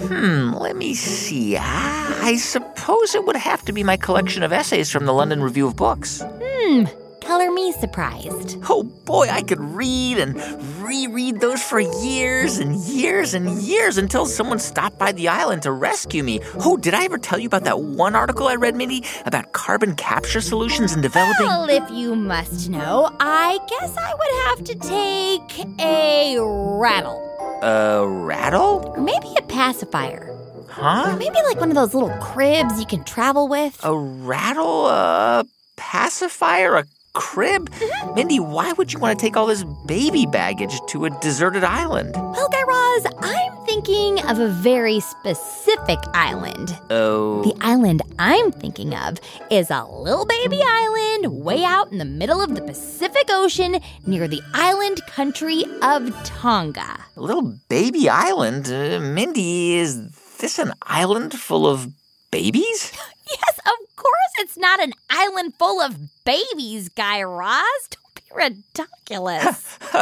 Hmm, 0.00 0.54
let 0.54 0.76
me 0.76 0.94
see. 0.94 1.56
I 1.56 2.36
suppose 2.36 3.14
it 3.14 3.26
would 3.26 3.36
have 3.36 3.62
to 3.66 3.72
be 3.72 3.84
my 3.84 3.96
collection 3.96 4.42
of 4.42 4.52
essays 4.52 4.90
from 4.90 5.04
the 5.04 5.12
London 5.12 5.42
Review 5.42 5.66
of 5.66 5.76
Books. 5.76 6.22
Hmm, 6.24 6.84
color 7.22 7.50
me 7.50 7.72
surprised. 7.72 8.58
Oh 8.68 8.82
boy, 8.82 9.28
I 9.30 9.42
could 9.42 9.60
read 9.60 10.18
and 10.18 10.36
reread 10.82 11.40
those 11.40 11.62
for 11.62 11.80
years 11.80 12.58
and 12.58 12.76
years 12.76 13.34
and 13.34 13.62
years 13.62 13.98
until 13.98 14.26
someone 14.26 14.58
stopped 14.58 14.98
by 14.98 15.12
the 15.12 15.28
island 15.28 15.62
to 15.62 15.72
rescue 15.72 16.22
me. 16.22 16.40
Oh, 16.60 16.76
did 16.76 16.94
I 16.94 17.04
ever 17.04 17.18
tell 17.18 17.38
you 17.38 17.46
about 17.46 17.64
that 17.64 17.80
one 17.80 18.14
article 18.14 18.48
I 18.48 18.56
read, 18.56 18.76
Mindy, 18.76 19.04
about 19.24 19.52
carbon 19.52 19.94
capture 19.94 20.40
solutions 20.40 20.94
in 20.94 21.00
developing? 21.00 21.46
Well, 21.46 21.68
if 21.68 21.88
you 21.90 22.14
must 22.14 22.68
know, 22.68 23.14
I 23.20 23.58
guess 23.68 23.96
I 23.96 24.14
would 24.14 24.32
have 24.46 24.64
to 24.64 24.74
take 24.88 25.66
a 25.80 26.36
rattle. 26.38 27.20
A 27.62 28.06
rattle? 28.06 28.92
Or 28.96 29.00
maybe 29.00 29.28
a 29.38 29.42
pacifier. 29.42 30.28
Huh? 30.68 31.12
Or 31.12 31.16
maybe 31.16 31.36
like 31.46 31.60
one 31.60 31.68
of 31.68 31.74
those 31.76 31.94
little 31.94 32.16
cribs 32.18 32.80
you 32.80 32.86
can 32.86 33.04
travel 33.04 33.46
with. 33.46 33.78
A 33.84 33.96
rattle? 33.96 34.88
A 34.88 35.44
pacifier? 35.76 36.76
A 36.76 36.84
crib? 37.14 37.70
Mindy, 38.14 38.40
why 38.40 38.72
would 38.72 38.92
you 38.92 38.98
want 38.98 39.18
to 39.18 39.22
take 39.24 39.36
all 39.36 39.46
this 39.46 39.64
baby 39.86 40.26
baggage 40.26 40.80
to 40.88 41.04
a 41.04 41.10
deserted 41.20 41.64
island? 41.64 42.14
Well, 42.14 42.48
Guy 42.48 42.62
Raz, 42.62 43.06
I'm 43.20 43.66
thinking 43.66 44.20
of 44.26 44.38
a 44.38 44.48
very 44.48 45.00
specific 45.00 45.98
island. 46.14 46.78
Oh. 46.90 47.42
The 47.42 47.54
island 47.60 48.02
I'm 48.18 48.52
thinking 48.52 48.94
of 48.94 49.18
is 49.50 49.70
a 49.70 49.84
little 49.84 50.26
baby 50.26 50.60
island 50.66 51.42
way 51.44 51.64
out 51.64 51.92
in 51.92 51.98
the 51.98 52.04
middle 52.04 52.40
of 52.40 52.54
the 52.54 52.62
Pacific 52.62 53.28
Ocean 53.30 53.78
near 54.06 54.26
the 54.28 54.42
island 54.54 55.04
country 55.06 55.64
of 55.82 56.10
Tonga. 56.24 57.00
A 57.16 57.20
little 57.20 57.58
baby 57.68 58.08
island? 58.08 58.66
Uh, 58.70 59.00
Mindy, 59.00 59.74
is 59.74 60.10
this 60.38 60.58
an 60.58 60.72
island 60.82 61.34
full 61.34 61.66
of 61.66 61.92
babies? 62.30 62.92
Yes, 63.30 63.60
of 63.60 63.91
course 64.02 64.32
it's 64.38 64.56
not 64.56 64.80
an 64.82 64.92
island 65.10 65.54
full 65.58 65.80
of 65.80 65.96
babies, 66.24 66.88
Guy 66.88 67.22
Raz. 67.22 67.62
Don't 67.90 68.14
be 68.14 68.22
ridiculous. 68.34 69.78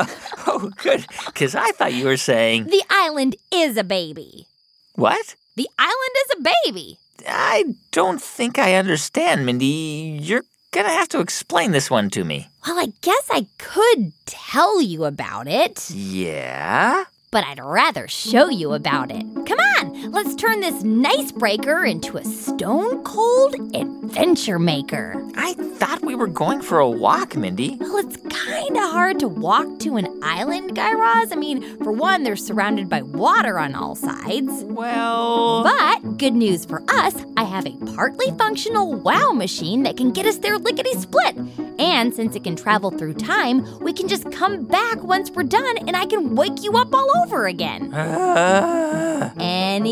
oh, 0.47 0.71
good, 0.77 1.05
because 1.27 1.55
I 1.55 1.71
thought 1.73 1.93
you 1.93 2.07
were 2.07 2.17
saying. 2.17 2.65
the 2.65 2.83
island 2.91 3.37
is 3.53 3.77
a 3.77 3.85
baby. 3.85 4.47
What? 4.95 5.35
The 5.57 5.69
island 5.79 6.15
is 6.25 6.39
a 6.39 6.55
baby. 6.67 6.99
I 7.29 7.75
don't 7.91 8.21
think 8.23 8.59
I 8.59 8.75
understand, 8.75 9.45
Mindy. 9.45 10.19
You're 10.23 10.45
gonna 10.73 10.89
have 10.89 11.09
to 11.11 11.21
explain 11.21 11.73
this 11.73 11.91
one 11.91 12.09
to 12.11 12.25
me. 12.25 12.49
Well, 12.67 12.79
I 12.79 12.93
guess 13.03 13.27
I 13.31 13.47
could 13.59 14.13
tell 14.27 14.81
you 14.81 15.05
about 15.05 15.47
it, 15.49 15.91
Yeah? 15.91 17.05
but 17.33 17.45
I'd 17.45 17.61
rather 17.63 18.09
show 18.09 18.49
you 18.49 18.73
about 18.73 19.11
it. 19.11 19.23
Come 19.47 19.59
on, 19.59 19.70
let's 20.11 20.35
turn 20.35 20.61
this 20.61 20.83
nice 20.83 21.31
breaker 21.31 21.85
into 21.85 22.17
a 22.17 22.25
stone 22.25 23.03
cold 23.05 23.55
adventure 23.75 24.59
maker. 24.59 25.15
I 25.37 25.55
thought 25.55 26.03
we 26.03 26.15
were 26.17 26.27
going 26.27 26.63
for 26.63 26.81
a 26.81 26.89
walk, 26.89 27.37
Mindy. 27.37 27.77
Well, 27.81 27.99
it's 27.99 28.17
kind 28.17 28.77
of 28.77 28.91
hard 28.91 29.21
to 29.21 29.29
walk 29.29 29.79
to 29.81 29.97
an 29.97 30.09
island, 30.23 30.75
Guy 30.75 30.93
Raz. 30.93 31.33
I 31.33 31.37
mean, 31.37 31.79
for 31.79 31.93
one, 31.93 32.25
they're 32.25 32.37
surrounded 32.37 32.89
by 32.89 33.03
water 33.03 33.59
on 33.59 33.75
all 33.75 33.95
sides. 33.95 34.65
Well. 34.65 35.63
But 35.63 36.19
good 36.19 36.35
news 36.35 36.65
for 36.65 36.83
us, 36.89 37.15
I 37.37 37.45
have 37.45 37.67
a 37.67 37.77
partly 37.95 38.31
functional 38.37 38.95
wow 38.95 39.31
machine 39.33 39.85
that 39.85 39.97
can 39.97 40.11
get 40.11 40.27
us 40.27 40.39
there 40.39 40.59
lickety 40.59 40.93
split. 40.95 41.37
And 41.79 42.13
since 42.13 42.35
it 42.35 42.45
can 42.45 42.57
travel 42.57 42.91
through 42.91 43.15
time, 43.15 43.81
we 43.81 43.93
can 43.93 44.09
just 44.09 44.31
come 44.33 44.65
back 44.67 45.03
once 45.03 45.31
we're 45.31 45.45
done 45.45 45.79
and 45.79 45.97
I 45.97 46.07
can 46.07 46.35
wake 46.35 46.63
you 46.63 46.77
up 46.77 46.93
all 46.93 47.11
over 47.23 47.47
again. 47.47 47.95
Uh, 47.95 49.33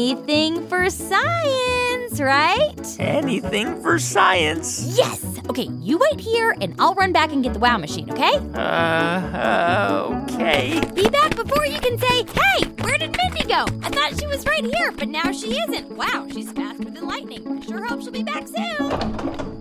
Anything 0.09 0.67
for 0.69 0.89
science, 0.89 2.19
right? 2.19 2.97
anything 2.99 3.79
for 3.83 3.99
science. 3.99 4.97
Yes! 4.97 5.23
Okay, 5.51 5.69
you 5.81 5.99
wait 5.99 6.19
here 6.19 6.57
and 6.63 6.75
I'll 6.79 6.95
run 6.95 7.13
back 7.13 7.31
and 7.31 7.45
get 7.45 7.53
the 7.53 7.59
wow 7.59 7.77
machine, 7.77 8.11
okay? 8.11 8.37
Uh, 8.55 10.25
okay. 10.31 10.81
Be 10.95 11.07
back 11.11 11.37
before 11.37 11.67
you 11.67 11.79
can 11.81 11.99
say, 11.99 12.25
hey, 12.25 12.65
where 12.81 12.97
did 12.97 13.15
Mindy 13.19 13.45
go? 13.45 13.67
I 13.83 13.91
thought 13.91 14.19
she 14.19 14.27
was 14.27 14.47
right 14.47 14.65
here, 14.65 14.93
but 14.93 15.09
now 15.09 15.31
she 15.31 15.61
isn't. 15.69 15.95
Wow, 15.95 16.27
she's 16.33 16.51
faster 16.53 16.85
than 16.85 17.07
lightning. 17.07 17.47
I 17.47 17.61
sure 17.67 17.85
hope 17.85 18.01
she'll 18.01 18.11
be 18.11 18.23
back 18.23 18.49
soon. 18.49 19.59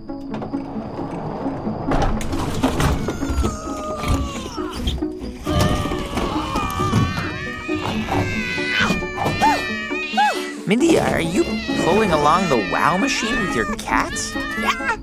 Mindy, 10.68 10.98
are 10.98 11.18
you 11.18 11.44
pulling 11.82 12.12
along 12.12 12.50
the 12.50 12.58
wow 12.70 12.98
machine 12.98 13.34
with 13.40 13.56
your 13.56 13.74
cats? 13.76 14.34
Yeah, 14.34 14.98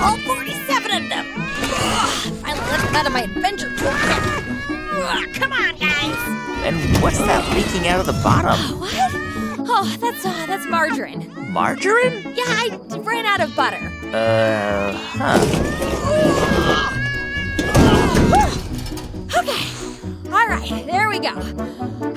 all 0.00 0.16
47 0.16 1.02
of 1.02 1.08
them. 1.10 1.26
Finally 2.40 2.64
let 2.70 2.80
them 2.80 2.96
out 2.96 3.06
of 3.06 3.12
my 3.12 3.24
adventure 3.24 3.68
toolkit. 3.76 5.34
Come 5.34 5.52
on, 5.52 5.76
guys. 5.76 6.16
And 6.64 7.02
what's 7.02 7.18
that 7.18 7.46
leaking 7.54 7.88
out 7.88 8.00
of 8.00 8.06
the 8.06 8.18
bottom? 8.24 8.80
What? 8.80 9.10
Oh, 9.72 9.96
that's 10.00 10.24
uh, 10.24 10.46
that's 10.46 10.66
margarine. 10.66 11.30
Margarine? 11.52 12.22
Yeah, 12.34 12.44
I 12.46 12.78
ran 13.00 13.26
out 13.26 13.42
of 13.42 13.54
butter. 13.54 13.76
Uh, 14.14 14.94
huh. 14.94 15.38
Okay. 19.38 20.32
All 20.32 20.48
right, 20.48 20.86
there 20.86 21.10
we 21.10 21.18
go. 21.18 21.36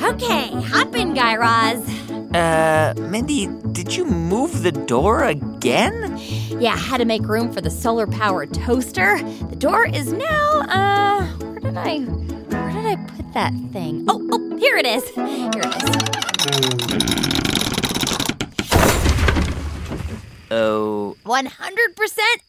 Okay, 0.07 0.49
hop 0.61 0.95
in, 0.95 1.13
Guy 1.13 1.35
Raz. 1.35 2.02
Uh, 2.33 2.93
Mindy, 2.97 3.47
did 3.73 3.95
you 3.95 4.05
move 4.05 4.63
the 4.63 4.71
door 4.71 5.23
again? 5.23 6.17
Yeah, 6.59 6.73
I 6.73 6.77
had 6.77 6.97
to 6.97 7.05
make 7.05 7.21
room 7.27 7.53
for 7.53 7.61
the 7.61 7.69
solar 7.69 8.07
powered 8.07 8.51
toaster. 8.53 9.21
The 9.49 9.55
door 9.55 9.85
is 9.85 10.11
now, 10.11 10.61
uh, 10.61 11.27
where 11.37 11.59
did 11.59 11.77
I, 11.77 11.99
where 11.99 12.71
did 12.71 12.85
I 12.87 12.95
put 12.95 13.33
that 13.33 13.53
thing? 13.71 14.05
Oh, 14.07 14.27
oh, 14.31 14.57
here 14.57 14.77
it 14.77 14.85
is. 14.87 15.07
Here 15.09 15.51
it 15.53 15.83
is. 15.83 17.03
Oh, 20.49 21.15
100% 21.25 21.47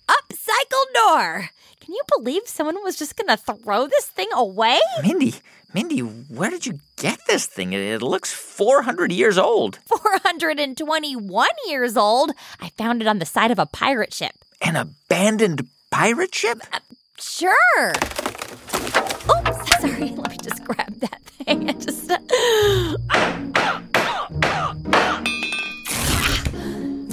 upcycle 0.08 0.84
door. 0.94 1.50
Can 1.80 1.94
you 1.94 2.02
believe 2.16 2.42
someone 2.46 2.82
was 2.82 2.96
just 2.96 3.16
gonna 3.16 3.36
throw 3.36 3.86
this 3.86 4.06
thing 4.06 4.28
away? 4.34 4.80
Mindy, 5.02 5.34
Mindy, 5.74 5.98
where 5.98 6.50
did 6.50 6.66
you 6.66 6.78
get 6.96 7.18
this 7.26 7.46
thing? 7.46 7.72
It, 7.72 8.00
looks 8.00 8.32
400 8.32 9.10
years 9.10 9.36
old. 9.36 9.76
421 9.86 11.48
years 11.66 11.96
old. 11.96 12.30
I 12.60 12.68
found 12.70 13.02
it 13.02 13.08
on 13.08 13.18
the 13.18 13.26
side 13.26 13.50
of 13.50 13.58
a 13.58 13.66
pirate 13.66 14.14
ship. 14.14 14.30
An 14.60 14.76
abandoned 14.76 15.66
pirate 15.90 16.32
ship? 16.32 16.60
Sure. 17.18 17.88
Oops, 17.88 19.80
sorry. 19.80 20.10
Let 20.10 20.30
me 20.30 20.36
just 20.40 20.62
grab 20.62 20.94
that 21.00 21.20
thing. 21.24 21.68
I 21.68 21.72
just. 21.72 22.10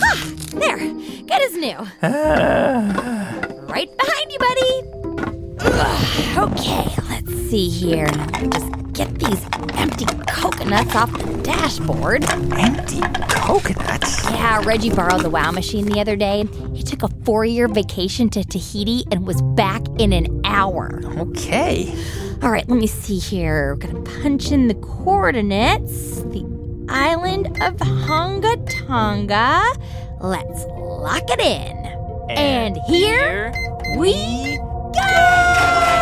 Ah, 0.03 0.15
there. 0.53 0.77
Good 0.77 1.31
as 1.31 1.53
new. 1.57 1.77
right 3.67 3.89
behind 3.97 4.31
you, 4.31 4.39
buddy. 4.39 4.73
Ugh, 5.63 6.49
okay, 6.51 7.10
let's 7.25 7.49
see 7.49 7.69
here. 7.69 8.05
Now, 8.07 8.25
let 8.27 8.41
me 8.41 8.49
just 8.49 8.93
get 8.93 9.19
these 9.19 9.45
empty 9.73 10.05
coconuts 10.27 10.95
off 10.95 11.11
the 11.11 11.41
dashboard. 11.43 12.23
Empty 12.29 13.01
coconuts? 13.29 14.23
Yeah, 14.25 14.63
Reggie 14.65 14.89
borrowed 14.93 15.21
the 15.21 15.29
WOW 15.29 15.51
machine 15.51 15.85
the 15.85 15.99
other 15.99 16.15
day. 16.15 16.45
He 16.73 16.83
took 16.83 17.03
a 17.03 17.07
four 17.23 17.45
year 17.45 17.67
vacation 17.67 18.29
to 18.29 18.43
Tahiti 18.43 19.03
and 19.11 19.25
was 19.25 19.41
back 19.41 19.81
in 19.99 20.13
an 20.13 20.41
hour. 20.45 21.01
Okay. 21.17 21.93
All 22.41 22.49
right, 22.51 22.67
let 22.67 22.79
me 22.79 22.87
see 22.87 23.19
here. 23.19 23.75
We're 23.75 23.87
going 23.87 24.03
to 24.03 24.21
punch 24.21 24.51
in 24.51 24.67
the 24.67 24.75
coordinates. 24.75 26.21
The 26.23 26.45
island 26.89 27.47
of 27.61 27.75
Hunga 27.77 28.87
Tonga. 28.87 29.61
Let's 30.19 30.65
lock 30.65 31.23
it 31.29 31.39
in. 31.39 31.77
And, 32.29 32.77
here, 32.87 33.53
we 33.97 34.57
Oh, 34.93 36.00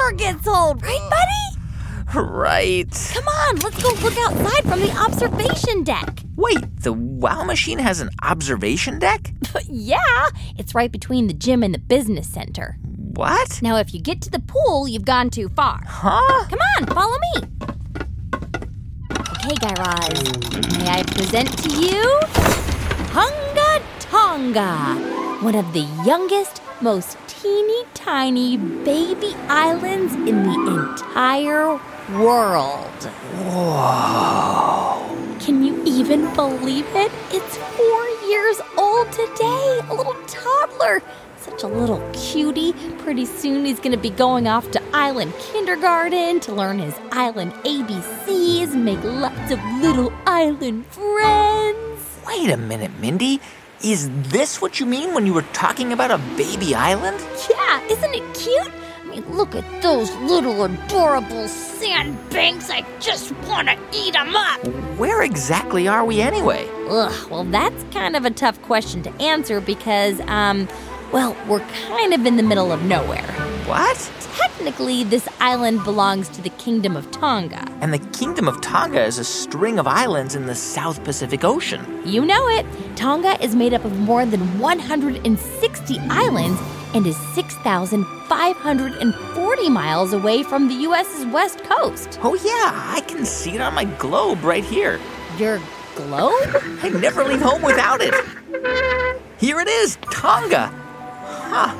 never 0.00 0.16
gets 0.16 0.46
old, 0.46 0.82
right, 0.82 1.10
buddy? 1.10 2.18
Right. 2.18 3.12
Come 3.14 3.28
on, 3.28 3.56
let's 3.56 3.82
go 3.82 3.90
look 4.02 4.16
outside 4.18 4.62
from 4.62 4.80
the 4.80 4.90
observation 4.96 5.84
deck. 5.84 6.22
Wait, 6.36 6.58
the 6.80 6.92
WOW 6.92 7.44
machine 7.44 7.78
has 7.78 8.00
an 8.00 8.10
observation 8.22 8.98
deck? 8.98 9.32
yeah, 9.68 10.26
it's 10.58 10.74
right 10.74 10.90
between 10.90 11.28
the 11.28 11.34
gym 11.34 11.62
and 11.62 11.72
the 11.72 11.78
business 11.78 12.28
center. 12.28 12.76
What? 13.14 13.60
Now, 13.62 13.76
if 13.76 13.94
you 13.94 14.00
get 14.00 14.20
to 14.22 14.30
the 14.30 14.40
pool, 14.40 14.88
you've 14.88 15.04
gone 15.04 15.30
too 15.30 15.48
far. 15.50 15.80
Huh? 15.86 16.46
Come 16.48 16.58
on, 16.78 16.86
follow 16.86 17.16
me. 17.34 17.48
Okay, 19.12 19.54
Guy 19.60 19.74
Raz, 19.78 20.78
may 20.78 20.88
I 20.88 21.02
present 21.04 21.56
to 21.62 21.68
you 21.80 22.20
Hunga 23.12 23.82
Tonga, 24.00 25.42
one 25.42 25.54
of 25.54 25.72
the 25.72 25.86
youngest, 26.04 26.60
most 26.80 27.18
teeny 27.40 27.84
tiny 27.94 28.58
baby 28.58 29.34
islands 29.48 30.12
in 30.12 30.42
the 30.42 30.90
entire 30.90 31.80
world. 32.18 33.04
Whoa. 33.46 35.16
Can 35.40 35.64
you 35.64 35.82
even 35.86 36.32
believe 36.34 36.86
it? 36.94 37.10
It's 37.30 37.56
four 37.56 38.08
years 38.28 38.60
old 38.76 39.10
today, 39.10 39.80
a 39.88 39.94
little 39.94 40.16
toddler. 40.26 41.02
Such 41.38 41.62
a 41.62 41.66
little 41.66 42.02
cutie. 42.12 42.74
Pretty 42.98 43.24
soon 43.24 43.64
he's 43.64 43.80
gonna 43.80 43.96
be 43.96 44.10
going 44.10 44.46
off 44.46 44.70
to 44.72 44.82
island 44.92 45.32
kindergarten 45.38 46.40
to 46.40 46.52
learn 46.52 46.78
his 46.78 46.94
island 47.10 47.54
ABCs, 47.64 48.74
and 48.74 48.84
make 48.84 49.02
lots 49.02 49.50
of 49.50 49.58
little 49.80 50.12
island 50.26 50.84
friends. 50.88 52.18
Wait 52.26 52.50
a 52.50 52.58
minute, 52.58 52.90
Mindy. 53.00 53.40
Is 53.82 54.10
this 54.28 54.60
what 54.60 54.78
you 54.78 54.84
mean 54.84 55.14
when 55.14 55.24
you 55.24 55.32
were 55.32 55.46
talking 55.54 55.90
about 55.90 56.10
a 56.10 56.18
baby 56.36 56.74
island? 56.74 57.18
Yeah, 57.48 57.82
isn't 57.86 58.14
it 58.14 58.34
cute? 58.34 58.70
I 59.00 59.04
mean, 59.04 59.24
look 59.34 59.54
at 59.54 59.64
those 59.82 60.14
little 60.16 60.64
adorable 60.64 61.48
sand 61.48 62.18
banks. 62.28 62.68
I 62.68 62.84
just 63.00 63.32
wanna 63.48 63.78
eat 63.94 64.12
them 64.12 64.36
up. 64.36 64.60
Where 64.98 65.22
exactly 65.22 65.88
are 65.88 66.04
we 66.04 66.20
anyway? 66.20 66.68
Ugh, 66.90 67.30
well, 67.30 67.44
that's 67.44 67.82
kind 67.84 68.16
of 68.16 68.26
a 68.26 68.30
tough 68.30 68.60
question 68.62 69.02
to 69.04 69.12
answer 69.14 69.62
because, 69.62 70.20
um, 70.26 70.68
well, 71.10 71.34
we're 71.48 71.66
kind 71.88 72.12
of 72.12 72.26
in 72.26 72.36
the 72.36 72.42
middle 72.42 72.72
of 72.72 72.82
nowhere. 72.84 73.34
What? 73.70 74.10
Technically, 74.34 75.04
this 75.04 75.28
island 75.38 75.84
belongs 75.84 76.28
to 76.30 76.42
the 76.42 76.50
Kingdom 76.50 76.96
of 76.96 77.08
Tonga. 77.12 77.64
And 77.80 77.92
the 77.92 78.00
Kingdom 78.10 78.48
of 78.48 78.60
Tonga 78.60 79.04
is 79.04 79.18
a 79.18 79.24
string 79.24 79.78
of 79.78 79.86
islands 79.86 80.34
in 80.34 80.46
the 80.46 80.56
South 80.56 81.04
Pacific 81.04 81.44
Ocean. 81.44 82.02
You 82.04 82.26
know 82.26 82.48
it. 82.48 82.66
Tonga 82.96 83.40
is 83.40 83.54
made 83.54 83.72
up 83.72 83.84
of 83.84 83.96
more 83.96 84.26
than 84.26 84.58
160 84.58 85.98
islands 86.10 86.60
and 86.94 87.06
is 87.06 87.16
6,540 87.36 89.68
miles 89.68 90.12
away 90.14 90.42
from 90.42 90.66
the 90.66 90.74
U.S.'s 90.74 91.24
west 91.26 91.62
coast. 91.62 92.18
Oh, 92.24 92.34
yeah, 92.34 92.92
I 92.92 93.02
can 93.02 93.24
see 93.24 93.54
it 93.54 93.60
on 93.60 93.74
my 93.74 93.84
globe 93.84 94.42
right 94.42 94.64
here. 94.64 94.98
Your 95.38 95.60
globe? 95.94 96.60
I 96.82 96.88
never 96.88 97.22
leave 97.22 97.40
home 97.40 97.62
without 97.62 98.00
it. 98.02 98.14
Here 99.38 99.60
it 99.60 99.68
is, 99.68 99.96
Tonga. 100.10 100.72
Huh. 101.22 101.72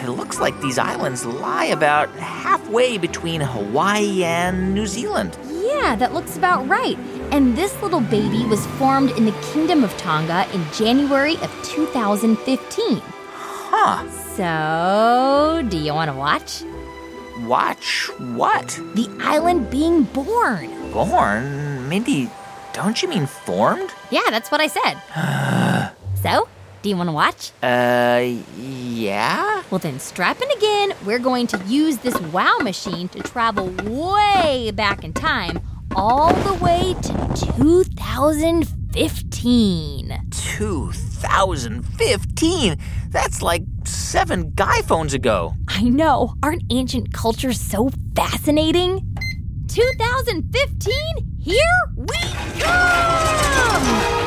It 0.00 0.10
looks 0.10 0.38
like 0.38 0.60
these 0.60 0.78
islands 0.78 1.26
lie 1.26 1.66
about 1.66 2.08
halfway 2.10 2.98
between 2.98 3.40
Hawaii 3.40 4.22
and 4.22 4.72
New 4.72 4.86
Zealand. 4.86 5.36
Yeah, 5.48 5.96
that 5.96 6.14
looks 6.14 6.36
about 6.36 6.68
right. 6.68 6.96
And 7.32 7.56
this 7.56 7.82
little 7.82 8.00
baby 8.00 8.44
was 8.46 8.64
formed 8.78 9.10
in 9.12 9.24
the 9.24 9.32
Kingdom 9.52 9.82
of 9.82 9.96
Tonga 9.96 10.46
in 10.54 10.64
January 10.72 11.34
of 11.38 11.50
2015. 11.64 13.02
Huh. 13.32 14.08
So, 14.36 15.68
do 15.68 15.76
you 15.76 15.92
want 15.92 16.12
to 16.12 16.16
watch? 16.16 16.62
Watch 17.40 18.08
what? 18.18 18.68
The 18.94 19.08
island 19.20 19.68
being 19.68 20.04
born. 20.04 20.92
Born? 20.92 21.88
Mindy, 21.88 22.30
don't 22.72 23.02
you 23.02 23.08
mean 23.08 23.26
formed? 23.26 23.90
Yeah, 24.10 24.30
that's 24.30 24.50
what 24.52 24.60
I 24.60 24.68
said. 24.68 25.92
so, 26.22 26.48
do 26.82 26.88
you 26.88 26.96
want 26.96 27.08
to 27.08 27.12
watch? 27.12 27.50
Uh, 27.62 28.22
yeah? 28.56 29.62
Well, 29.70 29.78
then 29.78 30.00
strap 30.00 30.40
in 30.40 30.50
again. 30.52 30.94
We're 31.04 31.18
going 31.18 31.46
to 31.48 31.58
use 31.66 31.98
this 31.98 32.18
WOW 32.20 32.56
machine 32.58 33.08
to 33.08 33.20
travel 33.22 33.66
way 33.84 34.70
back 34.74 35.04
in 35.04 35.12
time, 35.12 35.60
all 35.96 36.32
the 36.32 36.54
way 36.54 36.94
to 37.02 37.12
2015. 37.56 40.22
2015? 40.30 42.78
That's 43.10 43.42
like 43.42 43.62
seven 43.84 44.52
guy 44.54 44.80
phones 44.82 45.12
ago. 45.14 45.54
I 45.68 45.82
know. 45.82 46.34
Aren't 46.42 46.62
ancient 46.70 47.12
cultures 47.12 47.60
so 47.60 47.90
fascinating? 48.14 49.04
2015, 49.68 50.94
here 51.38 51.62
we 51.96 52.16
come! 52.60 54.17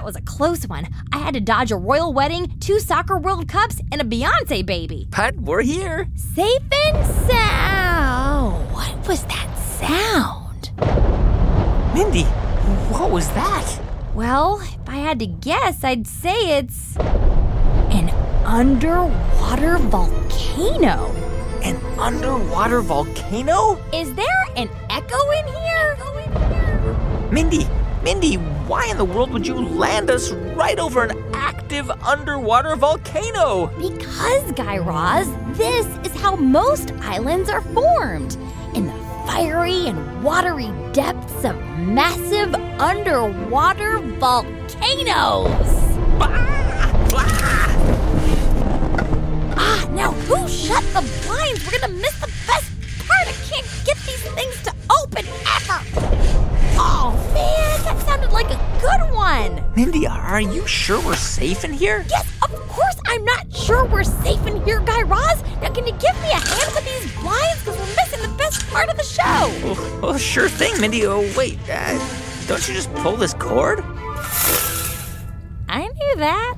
That 0.00 0.06
was 0.06 0.16
a 0.16 0.22
close 0.22 0.66
one. 0.66 0.88
I 1.12 1.18
had 1.18 1.34
to 1.34 1.40
dodge 1.40 1.70
a 1.70 1.76
royal 1.76 2.14
wedding, 2.14 2.58
two 2.58 2.80
soccer 2.80 3.18
World 3.18 3.48
Cups, 3.48 3.82
and 3.92 4.00
a 4.00 4.04
Beyonce 4.04 4.64
baby. 4.64 5.06
But 5.14 5.36
we're 5.36 5.60
here. 5.60 6.08
Safe 6.14 6.62
and 6.86 7.06
sound. 7.28 8.72
What 8.72 9.06
was 9.06 9.24
that 9.24 9.54
sound? 9.58 10.70
Mindy, 11.92 12.22
what 12.88 13.10
was 13.10 13.28
that? 13.32 13.78
Well, 14.14 14.62
if 14.62 14.88
I 14.88 14.96
had 14.96 15.18
to 15.18 15.26
guess, 15.26 15.84
I'd 15.84 16.06
say 16.06 16.58
it's 16.58 16.96
an 16.96 18.08
underwater 18.46 19.76
volcano. 19.76 21.14
An 21.62 21.76
underwater 21.98 22.80
volcano? 22.80 23.78
Is 23.92 24.14
there 24.14 24.46
an 24.56 24.70
echo 24.88 25.30
in 25.32 25.46
here? 25.46 25.70
Mindy, 27.30 27.68
Mindy, 28.02 28.36
why 28.66 28.86
in 28.86 28.96
the 28.96 29.04
world 29.04 29.30
would 29.32 29.46
you 29.46 29.54
land 29.56 30.10
us 30.10 30.30
right 30.30 30.78
over 30.78 31.04
an 31.04 31.34
active 31.34 31.90
underwater 31.90 32.74
volcano? 32.74 33.66
Because, 33.78 34.52
Guy 34.52 34.78
Raz, 34.78 35.28
this 35.58 35.86
is 36.06 36.18
how 36.18 36.34
most 36.34 36.92
islands 37.02 37.50
are 37.50 37.60
formed 37.60 38.38
in 38.74 38.86
the 38.86 38.92
fiery 39.26 39.86
and 39.86 40.24
watery 40.24 40.72
depths 40.92 41.44
of 41.44 41.54
massive 41.78 42.54
underwater 42.80 43.98
volcanoes. 43.98 44.56
Ah, 49.62 49.86
now 49.92 50.12
who 50.12 50.48
shut 50.48 50.82
the 50.94 51.02
blinds? 51.26 51.66
We're 51.66 51.78
gonna 51.78 51.92
miss 51.92 52.18
the 52.18 52.32
best 52.46 52.72
part. 53.06 53.28
I 53.28 53.32
can't 53.46 53.66
get 53.84 53.98
these 54.06 54.22
things 54.32 54.62
to 54.62 54.72
open 55.02 55.26
ever. 55.54 56.19
Oh 56.74 57.12
man, 57.34 57.84
that 57.84 57.98
sounded 58.06 58.30
like 58.32 58.50
a 58.50 58.78
good 58.80 59.14
one. 59.14 59.62
Mindy, 59.76 60.06
are 60.06 60.40
you 60.40 60.66
sure 60.66 61.00
we're 61.04 61.14
safe 61.14 61.64
in 61.64 61.72
here? 61.72 62.04
Yes, 62.08 62.26
of 62.42 62.50
course 62.68 62.96
I'm 63.06 63.24
not 63.24 63.52
sure 63.54 63.84
we're 63.86 64.04
safe 64.04 64.46
in 64.46 64.64
here, 64.64 64.80
Guy 64.80 65.02
Raz. 65.02 65.42
Now, 65.60 65.72
can 65.72 65.86
you 65.86 65.92
give 65.92 66.14
me 66.22 66.30
a 66.30 66.38
hand 66.38 66.72
with 66.74 66.84
these 66.84 67.20
blinds? 67.20 67.60
Because 67.60 67.78
we're 67.78 67.96
missing 67.96 68.22
the 68.22 68.36
best 68.38 68.66
part 68.68 68.88
of 68.88 68.96
the 68.96 69.02
show. 69.02 69.22
Oh, 69.24 70.00
well, 70.02 70.18
sure 70.18 70.48
thing, 70.48 70.80
Mindy. 70.80 71.06
Oh, 71.06 71.20
wait, 71.36 71.58
uh, 71.70 71.98
don't 72.46 72.66
you 72.68 72.74
just 72.74 72.92
pull 72.94 73.16
this 73.16 73.34
cord? 73.34 73.84
I 75.68 75.86
knew 75.86 76.16
that. 76.16 76.54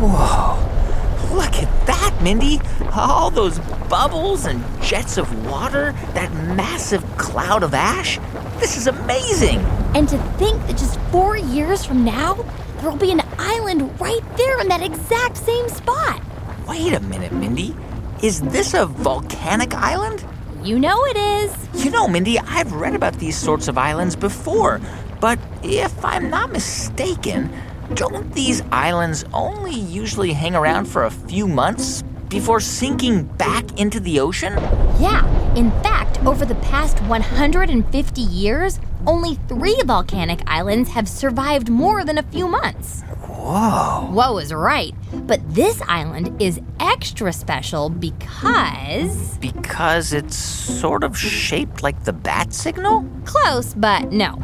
Whoa. 0.00 1.34
Look 1.34 1.54
at 1.54 1.86
that, 1.86 2.18
Mindy. 2.22 2.60
All 2.92 3.30
those 3.30 3.58
bubbles 3.88 4.46
and 4.46 4.64
jets 4.82 5.16
of 5.18 5.46
water, 5.46 5.92
that 6.14 6.32
massive 6.56 7.04
cloud 7.16 7.62
of 7.62 7.74
ash. 7.74 8.18
This 8.60 8.76
is 8.76 8.86
amazing. 8.88 9.58
And 9.94 10.06
to 10.10 10.18
think 10.36 10.60
that 10.66 10.76
just 10.76 11.00
four 11.10 11.38
years 11.38 11.82
from 11.82 12.04
now, 12.04 12.34
there'll 12.76 12.94
be 12.94 13.10
an 13.10 13.22
island 13.38 13.98
right 13.98 14.20
there 14.36 14.60
in 14.60 14.68
that 14.68 14.82
exact 14.82 15.38
same 15.38 15.66
spot. 15.70 16.22
Wait 16.68 16.92
a 16.92 17.00
minute, 17.00 17.32
Mindy. 17.32 17.74
Is 18.22 18.42
this 18.42 18.74
a 18.74 18.84
volcanic 18.84 19.72
island? 19.72 20.22
You 20.62 20.78
know 20.78 21.06
it 21.06 21.16
is. 21.16 21.84
You 21.84 21.90
know, 21.90 22.06
Mindy, 22.06 22.38
I've 22.38 22.74
read 22.74 22.94
about 22.94 23.14
these 23.14 23.34
sorts 23.34 23.66
of 23.66 23.78
islands 23.78 24.14
before, 24.14 24.78
but 25.20 25.38
if 25.62 26.04
I'm 26.04 26.28
not 26.28 26.52
mistaken, 26.52 27.50
don't 27.94 28.30
these 28.34 28.62
islands 28.70 29.24
only 29.32 29.72
usually 29.72 30.34
hang 30.34 30.54
around 30.54 30.84
for 30.84 31.04
a 31.04 31.10
few 31.10 31.48
months 31.48 32.02
before 32.28 32.60
sinking 32.60 33.24
back 33.24 33.80
into 33.80 34.00
the 34.00 34.20
ocean? 34.20 34.54
Yeah, 35.00 35.54
in 35.54 35.70
fact, 35.82 36.22
over 36.26 36.44
the 36.44 36.56
past 36.56 37.00
150 37.04 38.20
years, 38.20 38.78
only 39.06 39.36
three 39.48 39.80
volcanic 39.86 40.42
islands 40.46 40.90
have 40.90 41.08
survived 41.08 41.70
more 41.70 42.04
than 42.04 42.18
a 42.18 42.22
few 42.22 42.46
months. 42.46 43.00
Whoa. 43.26 44.10
Whoa 44.12 44.36
is 44.36 44.52
right. 44.52 44.94
But 45.26 45.40
this 45.54 45.80
island 45.88 46.42
is 46.42 46.60
extra 46.80 47.32
special 47.32 47.88
because. 47.88 49.38
Because 49.38 50.12
it's 50.12 50.36
sort 50.36 51.02
of 51.02 51.16
shaped 51.16 51.82
like 51.82 52.04
the 52.04 52.12
bat 52.12 52.52
signal? 52.52 53.06
Close, 53.24 53.72
but 53.72 54.12
no. 54.12 54.38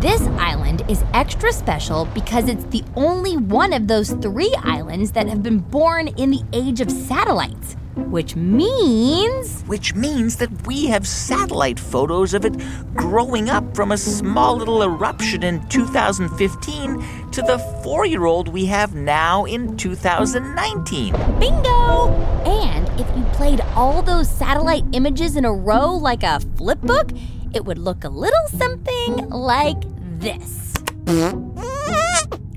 This 0.00 0.22
island 0.38 0.84
is 0.88 1.04
extra 1.12 1.52
special 1.52 2.06
because 2.14 2.48
it's 2.48 2.64
the 2.64 2.82
only 2.96 3.36
one 3.36 3.74
of 3.74 3.88
those 3.88 4.12
three 4.12 4.54
islands 4.62 5.12
that 5.12 5.28
have 5.28 5.42
been 5.42 5.58
born 5.58 6.08
in 6.08 6.30
the 6.30 6.42
age 6.54 6.80
of 6.80 6.90
satellites. 6.90 7.76
Which 8.06 8.36
means. 8.36 9.62
Which 9.62 9.94
means 9.94 10.36
that 10.36 10.66
we 10.66 10.86
have 10.86 11.06
satellite 11.06 11.78
photos 11.78 12.32
of 12.32 12.44
it 12.44 12.54
growing 12.94 13.50
up 13.50 13.76
from 13.76 13.92
a 13.92 13.98
small 13.98 14.56
little 14.56 14.82
eruption 14.82 15.42
in 15.42 15.66
2015 15.68 17.30
to 17.32 17.42
the 17.42 17.58
four 17.82 18.06
year 18.06 18.24
old 18.24 18.48
we 18.48 18.64
have 18.66 18.94
now 18.94 19.44
in 19.44 19.76
2019. 19.76 21.12
Bingo! 21.38 22.08
And 22.46 22.88
if 22.98 23.06
you 23.16 23.24
played 23.34 23.60
all 23.74 24.02
those 24.02 24.30
satellite 24.30 24.84
images 24.92 25.36
in 25.36 25.44
a 25.44 25.52
row 25.52 25.92
like 25.92 26.22
a 26.22 26.40
flip 26.56 26.80
book, 26.80 27.10
it 27.52 27.64
would 27.64 27.78
look 27.78 28.04
a 28.04 28.08
little 28.08 28.46
something 28.48 29.28
like 29.28 29.82
this. 30.18 30.74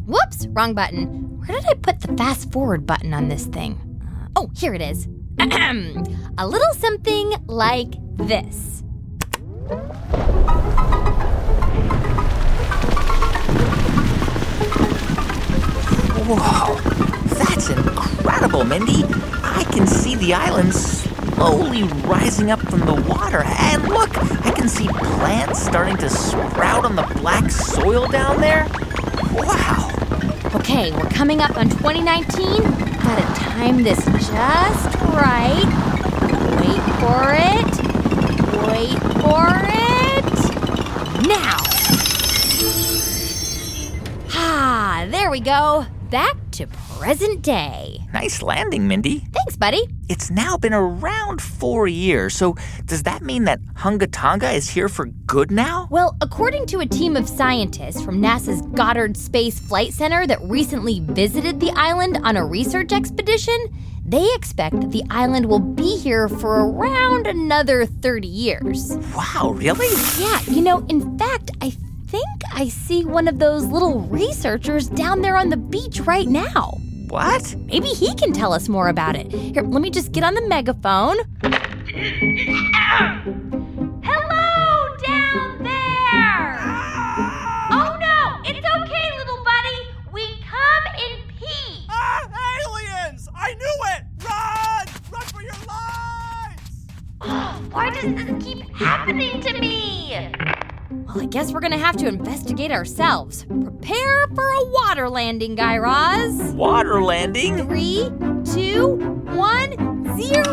Whoops, 0.06 0.48
wrong 0.48 0.74
button. 0.74 1.40
Where 1.40 1.60
did 1.60 1.68
I 1.70 1.74
put 1.76 2.02
the 2.02 2.16
fast 2.16 2.52
forward 2.52 2.86
button 2.86 3.14
on 3.14 3.30
this 3.30 3.46
thing? 3.46 3.80
Uh, 4.02 4.28
oh, 4.36 4.52
here 4.56 4.74
it 4.74 4.82
is. 4.82 5.08
A 5.42 6.48
little 6.48 6.74
something 6.76 7.34
like 7.48 7.94
this. 8.18 8.84
Whoa, 16.28 16.76
that's 17.34 17.70
incredible, 17.70 18.64
Mindy. 18.66 19.04
I 19.42 19.66
can 19.72 19.88
see 19.88 20.16
the 20.16 20.36
island 20.36 20.76
slowly 20.76 21.84
rising 22.06 22.52
up 22.52 22.60
from 22.60 22.82
the 22.82 22.94
water. 23.10 23.42
And 23.44 23.90
look, 23.90 24.16
I 24.46 24.52
can 24.52 24.70
see 24.70 24.88
plants 24.90 25.60
starting 25.60 25.98
to 25.98 26.10
sprout 26.10 26.86
on 26.86 26.96
the 26.96 27.12
black 27.20 27.50
soil 27.50 28.06
down 28.08 28.40
there. 28.40 28.68
Wow. 29.34 29.90
Okay, 30.54 30.92
we're 30.92 31.10
coming 31.10 31.42
up 31.42 31.58
on 31.58 31.68
2019. 31.68 32.62
Gotta 33.02 33.42
time 33.42 33.84
this 33.84 34.06
just 34.06 35.01
right. 35.14 35.66
Wait 36.60 36.84
for 37.02 37.34
it. 37.34 37.72
Wait 38.68 39.00
for 39.22 39.48
it. 39.64 40.26
Now. 41.28 41.58
Ah, 44.34 45.06
there 45.10 45.30
we 45.30 45.40
go. 45.40 45.86
Back 46.10 46.36
to 46.52 46.68
present 46.68 47.42
day. 47.42 48.00
Nice 48.14 48.42
landing, 48.42 48.88
Mindy. 48.88 49.20
Thanks, 49.32 49.56
buddy. 49.56 49.88
It's 50.10 50.30
now 50.30 50.58
been 50.58 50.74
around 50.74 51.42
four 51.42 51.88
years, 51.88 52.36
so 52.36 52.56
does 52.86 53.04
that 53.04 53.22
mean 53.22 53.46
that 53.46 53.62
Hunga 53.76 54.08
Tonga 54.12 54.52
is 54.52 54.70
here 54.70 54.90
for 54.90 55.06
good 55.26 55.50
now? 55.50 55.88
Well, 55.90 56.16
according 56.22 56.66
to 56.68 56.82
a 56.82 56.86
team 56.86 57.16
of 57.16 57.28
scientists 57.30 58.02
from 58.02 58.22
NASA's 58.22 58.62
Goddard 58.74 59.16
Space 59.16 59.60
Flight 59.60 59.94
Center 59.94 60.28
that 60.28 60.42
recently 60.44 61.00
visited 61.00 61.60
the 61.60 61.72
island 61.72 62.20
on 62.24 62.36
a 62.38 62.46
research 62.46 62.92
expedition, 62.92 63.58
they 64.12 64.28
expect 64.36 64.80
that 64.82 64.92
the 64.92 65.04
island 65.10 65.46
will 65.48 65.60
be 65.60 65.98
here 65.98 66.28
for 66.28 66.68
around 66.68 67.28
another 67.28 67.86
30 67.86 68.28
years. 68.28 68.92
Wow, 69.16 69.54
really? 69.56 69.88
Yeah, 70.22 70.42
you 70.48 70.62
know, 70.62 70.86
in 70.88 71.18
fact, 71.18 71.52
I 71.62 71.70
think 72.08 72.28
I 72.54 72.68
see 72.68 73.06
one 73.06 73.30
of 73.30 73.40
those 73.40 73.64
little 73.66 74.02
researchers 74.02 74.90
down 74.90 75.22
there 75.22 75.38
on 75.38 75.48
the 75.48 75.56
beach 75.58 76.02
right 76.02 76.28
now. 76.28 76.78
What? 77.08 77.56
Maybe 77.66 77.88
he 77.88 78.14
can 78.16 78.34
tell 78.34 78.52
us 78.52 78.68
more 78.68 78.90
about 78.90 79.16
it. 79.16 79.32
Here, 79.32 79.64
let 79.64 79.82
me 79.82 79.90
just 79.90 80.12
get 80.12 80.24
on 80.26 80.36
the 80.36 80.48
megaphone. 80.48 81.18
Ah! 82.74 83.22
Does 98.02 98.16
this 98.26 98.44
keep 98.44 98.70
happening 98.76 99.42
to 99.42 99.60
me? 99.60 100.30
Well, 100.90 101.22
I 101.22 101.26
guess 101.26 101.52
we're 101.52 101.60
gonna 101.60 101.78
have 101.78 101.98
to 101.98 102.08
investigate 102.08 102.72
ourselves. 102.72 103.46
Prepare 103.46 104.28
for 104.34 104.50
a 104.50 104.66
water 104.72 105.10
landing, 105.10 105.56
Guy 105.56 105.78
Raz. 105.78 106.54
Water 106.54 107.02
landing? 107.02 107.58
Three, 107.68 108.10
two, 108.46 108.96
one, 109.36 109.78
zero. 110.18 110.44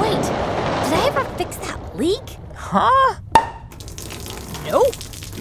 Wait, 0.00 0.22
did 0.22 0.92
I 0.92 1.04
ever 1.08 1.24
fix 1.36 1.56
that 1.58 1.78
leak? 1.96 2.36
Huh? 2.54 3.20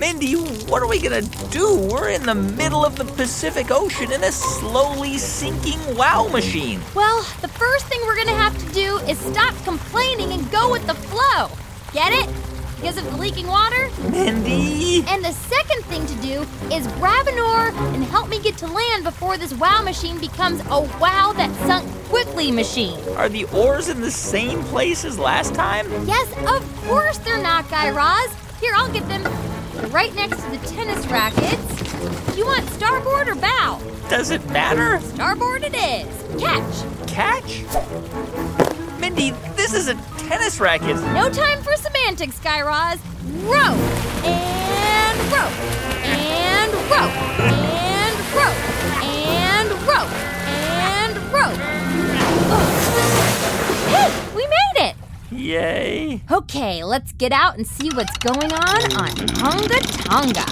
Mindy, 0.03 0.35
what 0.67 0.83
are 0.83 0.87
we 0.89 0.99
gonna 0.99 1.21
do? 1.49 1.77
We're 1.89 2.09
in 2.09 2.23
the 2.23 2.35
middle 2.35 2.83
of 2.83 2.97
the 2.97 3.05
Pacific 3.05 3.71
Ocean 3.71 4.11
in 4.11 4.21
a 4.21 4.33
slowly 4.33 5.17
sinking 5.17 5.79
wow 5.95 6.27
machine. 6.27 6.81
Well, 6.93 7.21
the 7.39 7.47
first 7.47 7.85
thing 7.85 8.01
we're 8.01 8.17
gonna 8.17 8.35
have 8.35 8.57
to 8.57 8.73
do 8.73 8.97
is 9.07 9.17
stop 9.17 9.55
complaining 9.63 10.33
and 10.33 10.51
go 10.51 10.69
with 10.69 10.85
the 10.87 10.93
flow. 10.93 11.47
Get 11.93 12.11
it? 12.11 12.29
Because 12.75 12.97
of 12.97 13.05
the 13.05 13.15
leaking 13.15 13.47
water? 13.47 13.89
Mindy! 14.11 15.05
And 15.07 15.23
the 15.23 15.31
second 15.31 15.85
thing 15.85 16.05
to 16.07 16.15
do 16.15 16.45
is 16.69 16.85
grab 16.99 17.25
an 17.27 17.39
oar 17.39 17.67
and 17.93 18.03
help 18.03 18.27
me 18.27 18.41
get 18.41 18.57
to 18.57 18.67
land 18.67 19.05
before 19.05 19.37
this 19.37 19.53
wow 19.53 19.81
machine 19.83 20.19
becomes 20.19 20.59
a 20.65 20.81
wow 20.99 21.31
that 21.37 21.55
sunk 21.65 21.89
quickly 22.09 22.51
machine. 22.51 22.99
Are 23.15 23.29
the 23.29 23.45
oars 23.55 23.87
in 23.87 24.01
the 24.01 24.11
same 24.11 24.63
place 24.65 25.05
as 25.05 25.17
last 25.17 25.55
time? 25.55 25.89
Yes, 26.05 26.29
of 26.45 26.87
course 26.89 27.19
they're 27.19 27.41
not, 27.41 27.69
Guy 27.69 27.89
Raz. 27.89 28.35
Here, 28.59 28.73
I'll 28.75 28.91
get 28.91 29.07
them. 29.07 29.52
Right 29.91 30.13
next 30.15 30.43
to 30.43 30.49
the 30.49 30.57
tennis 30.67 31.05
rackets. 31.07 32.37
You 32.37 32.45
want 32.45 32.67
starboard 32.69 33.27
or 33.27 33.35
bow? 33.35 33.79
Does 34.09 34.31
it 34.31 34.45
matter? 34.49 34.99
Starboard 35.01 35.63
it 35.63 35.75
is. 35.75 36.41
Catch. 36.41 37.07
Catch? 37.07 37.63
Mindy, 38.99 39.31
this 39.55 39.73
is 39.73 39.87
a 39.87 39.95
tennis 40.17 40.59
racket. 40.59 40.95
No 41.13 41.29
time 41.29 41.61
for 41.61 41.75
semantics, 41.75 42.39
Guy 42.39 42.61
Raz. 42.61 42.99
Row 43.43 43.73
and 44.23 45.19
row 45.31 45.49
and 46.03 46.73
row 46.91 47.62
Yay. 55.35 56.21
Okay, 56.31 56.83
let's 56.83 57.11
get 57.13 57.31
out 57.31 57.57
and 57.57 57.65
see 57.65 57.89
what's 57.89 58.17
going 58.19 58.53
on 58.53 58.93
on 58.93 59.15
Tonga 59.27 59.79
Tonga. 59.81 60.45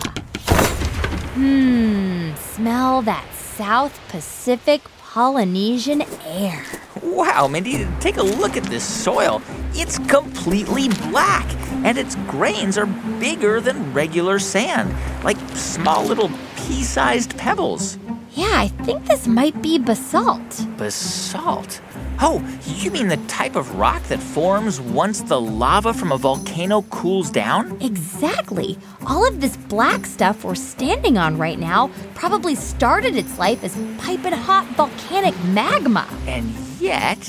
Hmm, 1.34 2.34
smell 2.36 3.02
that 3.04 3.26
South 3.34 4.00
Pacific 4.10 4.82
Polynesian 4.98 6.04
air. 6.26 6.66
Wow, 7.04 7.48
Mindy, 7.48 7.88
take 8.00 8.18
a 8.18 8.24
look 8.24 8.58
at 8.58 8.64
this 8.64 8.84
soil. 8.84 9.42
It's 9.74 10.00
completely 10.00 10.90
black, 11.10 11.46
and 11.84 11.98
its 11.98 12.16
grains 12.28 12.78
are 12.78 12.88
bigger 13.20 13.62
than 13.62 13.94
regular 13.94 14.40
sand, 14.40 14.96
like 15.24 15.38
small 15.54 16.04
little 16.04 16.32
pea 16.58 16.84
sized 16.84 17.38
pebbles. 17.38 17.98
Yeah, 18.34 18.52
I 18.54 18.70
think 18.70 19.06
this 19.06 19.28
might 19.28 19.62
be 19.62 19.78
basalt. 19.78 20.66
Basalt? 20.78 21.82
Oh, 22.24 22.40
you 22.68 22.92
mean 22.92 23.08
the 23.08 23.18
type 23.26 23.56
of 23.56 23.80
rock 23.80 24.04
that 24.04 24.20
forms 24.20 24.80
once 24.80 25.24
the 25.24 25.42
lava 25.42 25.92
from 25.92 26.12
a 26.12 26.18
volcano 26.20 26.84
cools 26.84 27.32
down? 27.32 27.82
Exactly. 27.82 28.78
All 29.08 29.28
of 29.28 29.42
this 29.42 29.58
black 29.58 30.06
stuff 30.06 30.44
we're 30.44 30.54
standing 30.54 31.18
on 31.18 31.40
right 31.40 31.58
now 31.58 31.90
probably 32.14 32.54
started 32.54 33.16
its 33.16 33.40
life 33.40 33.64
as 33.64 33.76
piping 33.98 34.34
hot 34.34 34.68
volcanic 34.76 35.34
magma. 35.46 36.08
And 36.28 36.48
yet, 36.80 37.28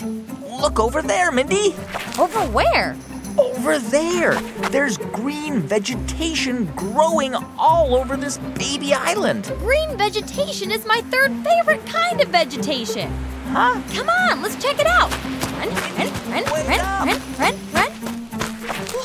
look 0.61 0.79
over 0.79 1.01
there, 1.01 1.33
Mindy. 1.33 1.75
Over 2.19 2.41
where? 2.51 2.95
over 3.39 3.79
there. 3.79 4.35
There's 4.71 4.99
green 4.99 5.61
vegetation 5.61 6.67
growing 6.77 7.35
all 7.59 7.95
over 7.95 8.15
this 8.15 8.37
baby 8.37 8.93
island. 8.93 9.51
Green 9.61 9.97
vegetation 9.97 10.71
is 10.71 10.85
my 10.85 11.01
third 11.11 11.33
favorite 11.43 11.87
kind 11.87 12.21
of 12.21 12.29
vegetation. 12.29 13.11
Huh? 13.55 13.83
Come 13.93 14.09
on, 14.09 14.41
let's 14.41 14.57
check 14.57 14.81
it 14.81 14.87
out. 14.87 15.11
Run, 15.59 15.69
run, 15.69 15.95
run, 16.31 16.45
run, 16.45 16.71
run, 17.07 17.21
run, 17.39 17.55
run. 17.75 17.91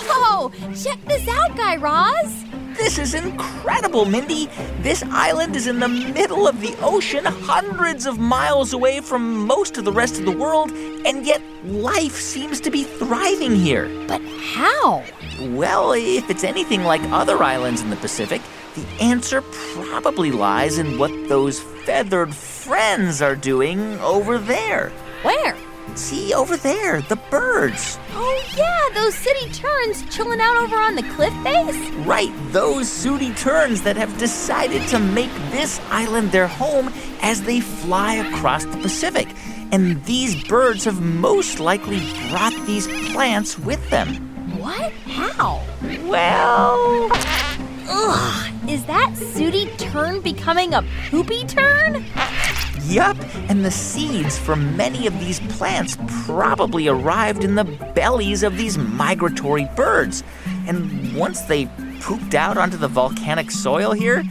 Whoa, 0.07 0.51
check 0.73 1.03
this 1.03 1.27
out, 1.27 1.57
Guy 1.57 1.75
Raz. 1.75 2.45
This 2.77 2.97
is 2.97 3.13
incredible, 3.13 4.05
Mindy. 4.05 4.45
This 4.79 5.03
island 5.03 5.57
is 5.57 5.67
in 5.67 5.81
the 5.81 5.89
middle 5.89 6.47
of 6.47 6.61
the 6.61 6.73
ocean, 6.81 7.25
hundreds 7.25 8.05
of 8.05 8.19
miles 8.19 8.71
away 8.71 9.01
from 9.01 9.45
most 9.45 9.77
of 9.77 9.83
the 9.83 9.91
rest 9.91 10.17
of 10.17 10.23
the 10.23 10.31
world, 10.31 10.71
and 11.05 11.25
yet 11.25 11.41
life 11.65 12.15
seems 12.15 12.61
to 12.61 12.71
be 12.71 12.83
thriving 12.83 13.53
here. 13.53 13.89
But 14.07 14.21
how? 14.39 15.03
Well, 15.41 15.91
if 15.91 16.29
it's 16.29 16.45
anything 16.45 16.85
like 16.85 17.01
other 17.11 17.43
islands 17.43 17.81
in 17.81 17.89
the 17.89 17.97
Pacific, 17.97 18.41
the 18.77 19.03
answer 19.03 19.41
probably 19.41 20.31
lies 20.31 20.77
in 20.77 20.99
what 20.99 21.11
those 21.27 21.59
feathered 21.59 22.33
friends 22.33 23.21
are 23.21 23.35
doing 23.35 23.99
over 24.01 24.37
there. 24.37 24.89
Where? 25.23 25.57
See, 25.95 26.33
over 26.33 26.55
there, 26.57 27.01
the 27.01 27.15
birds. 27.31 27.97
Oh, 28.11 28.43
yeah, 28.55 29.01
those 29.01 29.15
sooty 29.15 29.49
terns 29.49 30.03
chilling 30.15 30.39
out 30.39 30.57
over 30.57 30.75
on 30.75 30.93
the 30.93 31.03
cliff 31.15 31.33
face? 31.43 31.89
Right, 32.05 32.31
those 32.51 32.87
sooty 32.87 33.33
terns 33.33 33.81
that 33.81 33.97
have 33.97 34.15
decided 34.19 34.87
to 34.89 34.99
make 34.99 35.33
this 35.49 35.81
island 35.89 36.31
their 36.31 36.47
home 36.47 36.93
as 37.21 37.41
they 37.41 37.61
fly 37.61 38.15
across 38.15 38.65
the 38.65 38.77
Pacific. 38.77 39.27
And 39.71 40.03
these 40.05 40.43
birds 40.43 40.85
have 40.85 41.01
most 41.01 41.59
likely 41.59 41.99
brought 42.29 42.53
these 42.67 42.87
plants 43.11 43.57
with 43.57 43.89
them. 43.89 44.07
What? 44.59 44.91
How? 45.07 45.63
Well, 46.03 47.09
Ugh, 47.87 48.53
is 48.69 48.85
that 48.85 49.15
sooty 49.15 49.65
tern 49.77 50.21
becoming 50.21 50.73
a 50.73 50.83
poopy 51.09 51.45
tern? 51.45 52.05
yup, 52.87 53.17
and 53.49 53.65
the 53.65 53.71
seeds 53.71 54.37
from 54.37 54.77
many 54.77 55.07
of 55.07 55.19
these 55.19 55.39
plants 55.41 55.97
probably 56.25 56.87
arrived 56.87 57.43
in 57.43 57.55
the 57.55 57.65
bellies 57.93 58.43
of 58.43 58.57
these 58.57 58.77
migratory 58.77 59.67
birds. 59.75 60.23
And 60.67 61.15
once 61.15 61.41
they 61.41 61.65
pooped 61.99 62.33
out 62.33 62.57
onto 62.57 62.77
the 62.77 62.87
volcanic 62.87 63.51
soil 63.51 63.91
here, 63.91 64.23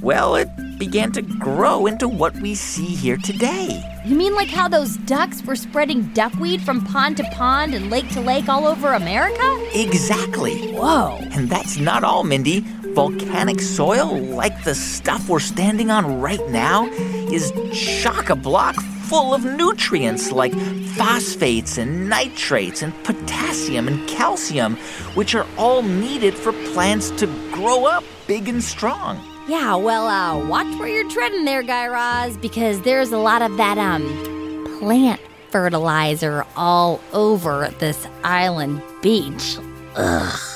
well, 0.00 0.34
it 0.34 0.48
began 0.78 1.12
to 1.12 1.22
grow 1.22 1.86
into 1.86 2.08
what 2.08 2.34
we 2.36 2.54
see 2.54 2.86
here 2.86 3.18
today. 3.18 3.84
You 4.06 4.16
mean 4.16 4.34
like 4.34 4.48
how 4.48 4.66
those 4.66 4.96
ducks 4.96 5.44
were 5.44 5.54
spreading 5.54 6.04
duckweed 6.14 6.62
from 6.62 6.84
pond 6.86 7.18
to 7.18 7.24
pond 7.32 7.74
and 7.74 7.90
lake 7.90 8.08
to 8.10 8.20
lake 8.20 8.48
all 8.48 8.66
over 8.66 8.94
America? 8.94 9.68
Exactly. 9.74 10.72
Whoa. 10.72 11.18
And 11.32 11.50
that's 11.50 11.76
not 11.76 12.02
all, 12.02 12.24
Mindy. 12.24 12.64
Volcanic 12.94 13.60
soil, 13.60 14.18
like 14.18 14.64
the 14.64 14.74
stuff 14.74 15.28
we're 15.28 15.38
standing 15.38 15.90
on 15.90 16.20
right 16.20 16.46
now, 16.48 16.86
is 17.30 17.52
chock 17.72 18.30
a 18.30 18.36
block 18.36 18.74
full 19.10 19.34
of 19.34 19.44
nutrients 19.44 20.30
like 20.30 20.52
phosphates 20.96 21.78
and 21.78 22.08
nitrates 22.08 22.82
and 22.82 22.92
potassium 23.04 23.88
and 23.88 24.08
calcium, 24.08 24.76
which 25.14 25.34
are 25.34 25.46
all 25.56 25.82
needed 25.82 26.34
for 26.34 26.52
plants 26.72 27.10
to 27.10 27.26
grow 27.52 27.86
up 27.86 28.04
big 28.26 28.48
and 28.48 28.62
strong. 28.62 29.18
Yeah, 29.48 29.74
well, 29.74 30.06
uh, 30.06 30.46
watch 30.48 30.78
where 30.78 30.88
you're 30.88 31.10
treading 31.10 31.44
there, 31.44 31.62
Guy 31.62 31.88
Raz, 31.88 32.36
because 32.36 32.80
there's 32.82 33.10
a 33.10 33.18
lot 33.18 33.42
of 33.42 33.56
that, 33.56 33.78
um, 33.78 34.78
plant 34.78 35.20
fertilizer 35.50 36.44
all 36.56 37.00
over 37.12 37.72
this 37.78 38.06
island 38.22 38.80
beach. 39.02 39.58
Ugh. 39.96 40.49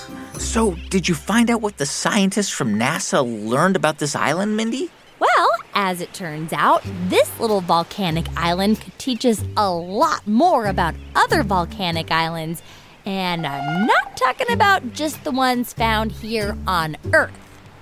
So, 0.55 0.77
did 0.89 1.09
you 1.09 1.17
find 1.17 1.51
out 1.51 1.63
what 1.63 1.79
the 1.79 1.85
scientists 1.85 2.49
from 2.49 2.77
NASA 2.79 3.25
learned 3.25 3.75
about 3.75 3.99
this 3.99 4.15
island, 4.15 4.57
Mindy? 4.57 4.89
Well, 5.19 5.51
as 5.75 6.01
it 6.01 6.15
turns 6.15 6.53
out, 6.53 6.85
this 7.09 7.41
little 7.41 7.61
volcanic 7.61 8.27
island 8.37 8.81
could 8.81 8.97
teach 8.97 9.27
us 9.27 9.43
a 9.57 9.69
lot 9.69 10.25
more 10.29 10.67
about 10.67 10.95
other 11.17 11.43
volcanic 11.43 12.13
islands. 12.13 12.63
And 13.05 13.45
I'm 13.45 13.85
not 13.85 14.17
talking 14.17 14.49
about 14.53 14.93
just 14.93 15.25
the 15.25 15.33
ones 15.33 15.73
found 15.73 16.13
here 16.13 16.57
on 16.69 16.99
Earth. 17.13 17.37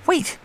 Wait, 0.07 0.39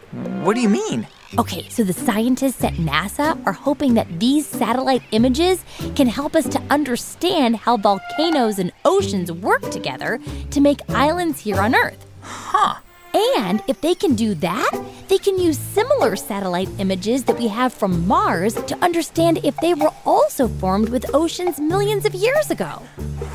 what 0.44 0.56
do 0.56 0.62
you 0.62 0.68
mean? 0.68 1.08
Okay, 1.38 1.70
so 1.70 1.86
the 1.86 1.94
scientists 1.94 2.62
at 2.62 2.74
NASA 2.74 3.42
are 3.48 3.54
hoping 3.54 3.94
that 3.94 4.20
these 4.20 4.46
satellite 4.46 5.04
images 5.12 5.64
can 5.96 6.08
help 6.08 6.36
us 6.36 6.50
to 6.50 6.62
understand 6.70 7.56
how 7.56 7.78
volcanoes 7.78 8.60
and 8.60 8.74
oceans 8.84 9.32
work 9.32 9.62
together 9.70 10.20
to 10.52 10.60
make 10.60 10.82
islands 10.90 11.40
here 11.40 11.62
on 11.62 11.74
Earth. 11.74 12.07
Huh. 12.28 12.76
And 13.14 13.64
if 13.68 13.82
they 13.82 13.96
can 13.96 14.16
do 14.16 14.36
that, 14.36 14.72
they 15.08 15.18
can 15.18 15.40
use 15.40 15.58
similar 15.58 16.16
satellite 16.16 16.70
images 16.78 17.24
that 17.24 17.40
we 17.40 17.48
have 17.48 17.74
from 17.74 18.06
Mars 18.06 18.54
to 18.54 18.78
understand 18.84 19.40
if 19.44 19.56
they 19.58 19.74
were 19.74 19.92
also 20.06 20.48
formed 20.48 20.90
with 20.90 21.16
oceans 21.16 21.60
millions 21.60 22.06
of 22.06 22.14
years 22.14 22.52
ago. 22.52 22.82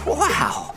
Wow. 0.06 0.74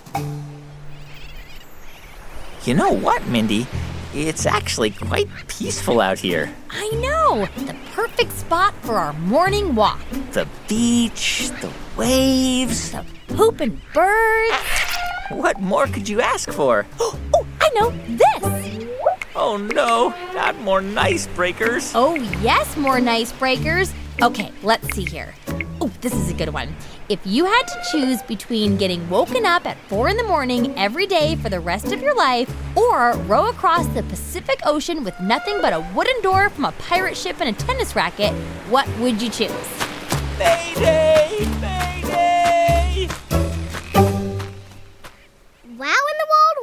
You 2.64 2.74
know 2.74 2.92
what, 2.92 3.28
Mindy? 3.28 3.68
It's 4.14 4.46
actually 4.46 4.92
quite 4.92 5.28
peaceful 5.48 6.00
out 6.00 6.18
here. 6.18 6.50
I 6.72 6.90
know! 6.96 7.48
The 7.66 7.76
perfect 7.92 8.32
spot 8.32 8.74
for 8.82 8.96
our 8.96 9.12
morning 9.14 9.76
walk. 9.76 10.00
The 10.32 10.48
beach, 10.70 11.50
the 11.62 11.72
waves. 11.98 12.92
The 12.92 13.06
pooping 13.28 13.82
birds. 13.94 15.05
What 15.30 15.60
more 15.60 15.88
could 15.88 16.08
you 16.08 16.22
ask 16.22 16.52
for? 16.52 16.86
Oh, 17.00 17.46
I 17.60 17.70
know! 17.76 17.90
This! 18.08 18.86
Oh 19.36 19.58
no, 19.58 20.14
not 20.34 20.58
more 20.62 20.82
nice 20.82 21.28
breakers. 21.28 21.92
Oh, 21.96 22.16
yes, 22.42 22.78
more 22.78 23.02
nice 23.02 23.32
breakers. 23.34 23.94
Okay, 24.22 24.52
let's 24.64 24.88
see 24.96 25.04
here. 25.04 25.34
Oh, 25.82 25.92
this 26.02 26.14
is 26.14 26.30
a 26.30 26.34
good 26.34 26.50
one. 26.50 26.74
If 27.10 27.20
you 27.26 27.46
had 27.46 27.64
to 27.64 27.82
choose 27.92 28.22
between 28.24 28.78
getting 28.78 29.10
woken 29.10 29.46
up 29.46 29.66
at 29.66 29.78
4 29.90 30.10
in 30.10 30.18
the 30.18 30.24
morning 30.24 30.74
every 30.78 31.08
day 31.08 31.36
for 31.36 31.50
the 31.50 31.60
rest 31.60 31.92
of 31.92 32.02
your 32.02 32.16
life 32.16 32.50
or 32.78 33.14
row 33.26 33.50
across 33.50 33.88
the 33.88 34.04
Pacific 34.04 34.60
Ocean 34.66 35.04
with 35.04 35.20
nothing 35.20 35.60
but 35.62 35.74
a 35.74 35.86
wooden 35.94 36.22
door 36.22 36.50
from 36.50 36.66
a 36.66 36.72
pirate 36.74 37.18
ship 37.18 37.42
and 37.42 37.50
a 37.50 37.60
tennis 37.60 37.96
racket, 37.96 38.34
what 38.70 38.88
would 39.00 39.22
you 39.22 39.30
choose? 39.30 39.52
Mayday! 40.40 41.40
Mayday! 41.40 41.55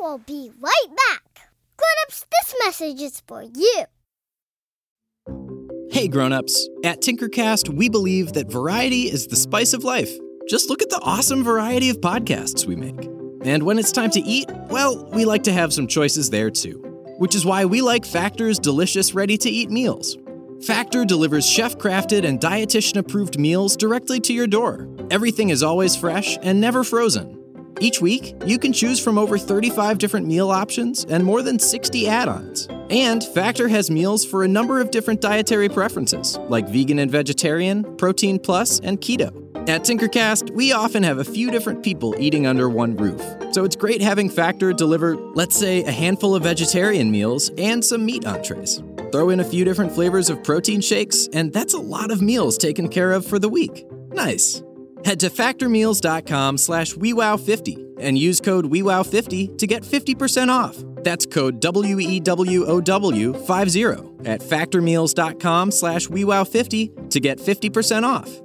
Will 0.02 0.18
be 0.18 0.50
right 0.60 0.88
back. 1.08 1.48
Grown-ups, 1.76 2.26
this 2.32 2.54
message 2.64 3.00
is 3.00 3.22
for 3.26 3.42
you. 3.42 3.84
Hey 5.92 6.08
grown-ups, 6.08 6.68
at 6.84 7.00
Tinkercast 7.00 7.68
we 7.68 7.88
believe 7.88 8.32
that 8.32 8.50
variety 8.50 9.02
is 9.02 9.28
the 9.28 9.36
spice 9.36 9.72
of 9.72 9.84
life. 9.84 10.10
Just 10.48 10.68
look 10.68 10.82
at 10.82 10.90
the 10.90 11.00
awesome 11.02 11.44
variety 11.44 11.88
of 11.88 12.00
podcasts 12.00 12.66
we 12.66 12.74
make. 12.74 13.08
And 13.44 13.62
when 13.62 13.78
it's 13.78 13.92
time 13.92 14.10
to 14.10 14.20
eat, 14.20 14.50
well, 14.70 15.08
we 15.12 15.24
like 15.24 15.44
to 15.44 15.52
have 15.52 15.72
some 15.72 15.86
choices 15.86 16.30
there 16.30 16.50
too. 16.50 16.80
Which 17.18 17.36
is 17.36 17.44
why 17.44 17.64
we 17.64 17.80
like 17.80 18.04
Factor's 18.04 18.58
delicious 18.58 19.14
ready-to-eat 19.14 19.70
meals. 19.70 20.16
Factor 20.66 21.04
delivers 21.04 21.48
chef-crafted 21.48 22.24
and 22.24 22.40
dietitian-approved 22.40 23.38
meals 23.38 23.76
directly 23.76 24.18
to 24.20 24.32
your 24.32 24.48
door. 24.48 24.88
Everything 25.12 25.50
is 25.50 25.62
always 25.62 25.94
fresh 25.94 26.36
and 26.42 26.60
never 26.60 26.82
frozen. 26.82 27.41
Each 27.80 28.00
week, 28.00 28.35
you 28.46 28.58
can 28.58 28.72
choose 28.72 29.00
from 29.00 29.18
over 29.18 29.38
35 29.38 29.98
different 29.98 30.26
meal 30.26 30.50
options 30.50 31.04
and 31.04 31.24
more 31.24 31.42
than 31.42 31.58
60 31.58 32.08
add 32.08 32.28
ons. 32.28 32.68
And 32.90 33.24
Factor 33.24 33.68
has 33.68 33.90
meals 33.90 34.24
for 34.24 34.44
a 34.44 34.48
number 34.48 34.80
of 34.80 34.90
different 34.90 35.20
dietary 35.20 35.68
preferences, 35.68 36.38
like 36.48 36.68
vegan 36.68 36.98
and 36.98 37.11
vegetarian, 37.11 37.96
protein 37.96 38.38
plus, 38.38 38.80
and 38.80 39.00
keto. 39.00 39.38
At 39.68 39.82
Tinkercast, 39.82 40.50
we 40.50 40.72
often 40.72 41.04
have 41.04 41.18
a 41.18 41.24
few 41.24 41.50
different 41.50 41.85
people 41.85 42.16
eating 42.18 42.48
under 42.48 42.68
one 42.68 42.96
roof. 42.96 43.22
So 43.52 43.64
it's 43.64 43.76
great 43.76 44.02
having 44.02 44.28
Factor 44.28 44.72
deliver, 44.72 45.16
let's 45.16 45.56
say, 45.56 45.85
a 45.85 45.92
handful 45.92 46.35
of 46.35 46.42
vegetarian 46.42 47.11
meals 47.11 47.50
and 47.56 47.85
some 47.85 48.04
meat 48.04 48.26
entrees. 48.26 48.82
Throw 49.12 49.30
in 49.30 49.40
a 49.40 49.44
few 49.44 49.64
different 49.64 49.92
flavors 49.92 50.30
of 50.30 50.42
protein 50.42 50.80
shakes, 50.80 51.28
and 51.32 51.52
that's 51.52 51.74
a 51.74 51.78
lot 51.78 52.11
of 52.11 52.20
meals 52.20 52.58
taken 52.58 52.88
care 52.88 53.12
of 53.12 53.24
for 53.24 53.38
the 53.38 53.48
week. 53.48 53.87
Nice. 54.11 54.62
Head 55.04 55.20
to 55.20 55.30
factormeals.com 55.30 56.58
slash 56.58 56.94
WeWow50 56.94 58.00
and 58.00 58.18
use 58.18 58.40
code 58.40 58.64
WeWow50 58.66 59.56
to 59.58 59.66
get 59.66 59.82
50% 59.82 60.48
off. 60.48 60.76
That's 61.04 61.26
code 61.26 61.60
W-E-W-O-W-50 61.60 64.26
at 64.26 64.40
factormeals.com 64.40 65.70
slash 65.70 66.08
WeWow50 66.08 67.10
to 67.10 67.20
get 67.20 67.38
50% 67.38 68.02
off. 68.04 68.41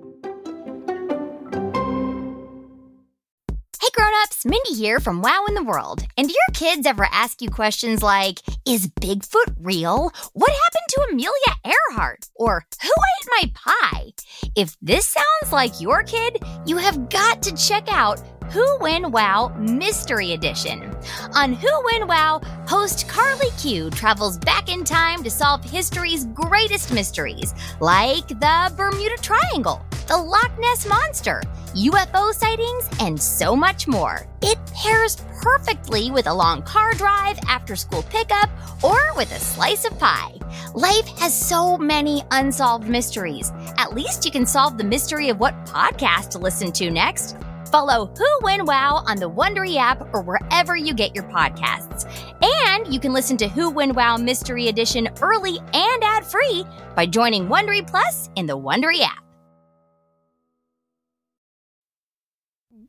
Grown-ups, 4.38 4.46
Mindy 4.46 4.80
here 4.80 5.00
from 5.00 5.22
Wow 5.22 5.46
in 5.48 5.56
the 5.56 5.64
World. 5.64 6.04
And 6.18 6.28
do 6.28 6.34
your 6.34 6.54
kids 6.54 6.86
ever 6.86 7.08
ask 7.12 7.42
you 7.42 7.50
questions 7.50 8.02
like, 8.04 8.42
is 8.66 8.88
Bigfoot 8.88 9.56
real? 9.60 10.12
What 10.34 10.52
happened 10.52 10.88
to 10.90 11.08
Amelia 11.12 11.76
Earhart? 11.92 12.30
Or 12.36 12.66
who 12.82 12.90
ate 12.90 13.30
my 13.30 13.52
pie? 13.54 14.14
If 14.56 14.76
this 14.82 15.08
sounds 15.08 15.52
like 15.52 15.82
your 15.82 16.04
kid, 16.04 16.38
you 16.66 16.78
have 16.78 17.10
got 17.10 17.42
to 17.44 17.56
check 17.56 17.88
out 17.92 18.22
Who 18.52 18.78
When 18.80 19.12
Wow 19.12 19.54
Mystery 19.60 20.32
Edition. 20.32 20.96
On 21.36 21.52
Who 21.52 21.84
When 21.86 22.08
Wow, 22.08 22.40
host 22.66 23.08
Carly 23.10 23.50
Q 23.60 23.90
travels 23.90 24.38
back 24.38 24.70
in 24.70 24.86
time 24.86 25.22
to 25.24 25.30
solve 25.30 25.64
history's 25.64 26.26
greatest 26.28 26.94
mysteries, 26.94 27.54
like 27.82 28.28
the 28.28 28.74
Bermuda 28.78 29.18
Triangle, 29.22 29.82
the 30.08 30.16
Loch 30.16 30.52
Ness 30.60 30.88
Monster, 30.88 31.42
UFO 31.76 32.34
sightings, 32.34 32.90
and 33.02 33.22
so 33.22 33.54
much 33.54 33.86
more. 33.86 34.26
It 34.42 34.58
pairs 34.74 35.18
perfectly 35.42 36.10
with 36.10 36.28
a 36.28 36.34
long 36.34 36.62
car 36.62 36.94
drive, 36.94 37.38
after 37.50 37.76
school 37.76 38.04
pickup, 38.04 38.50
or 38.82 39.14
with 39.18 39.30
a 39.36 39.40
slice 39.40 39.84
of 39.84 40.00
pie. 40.00 40.36
Life 40.74 41.08
has 41.20 41.38
so 41.38 41.78
many 41.78 42.24
unsolved 42.32 42.88
mysteries. 42.88 43.52
At 43.78 43.94
least 43.94 44.24
you 44.24 44.32
can 44.32 44.46
solve 44.46 44.78
the 44.78 44.84
mystery 44.86 45.28
of 45.28 45.40
what 45.40 45.66
podcast 45.66 46.30
to 46.30 46.40
listen 46.40 46.72
to 46.74 46.90
next. 46.90 47.36
Follow 47.68 48.08
Who 48.18 48.40
When 48.42 48.66
Wow 48.66 49.04
on 49.06 49.18
the 49.18 49.30
Wondery 49.30 49.76
app 49.78 50.02
or 50.14 50.22
wherever 50.22 50.76
you 50.76 50.94
get 50.94 51.14
your 51.14 51.26
podcasts. 51.26 52.06
And 52.42 52.94
you 52.94 53.00
can 53.00 53.14
listen 53.14 53.38
to 53.38 53.48
Who 53.48 53.70
When 53.70 53.94
Wow 53.94 54.18
Mystery 54.18 54.68
Edition 54.68 55.10
early 55.22 55.60
and 55.74 56.04
ad-free 56.04 56.66
by 56.96 57.06
joining 57.06 57.48
Wondery 57.48 57.86
Plus 57.86 58.30
in 58.36 58.46
the 58.46 58.58
Wondery 58.58 59.02
app. 59.02 59.24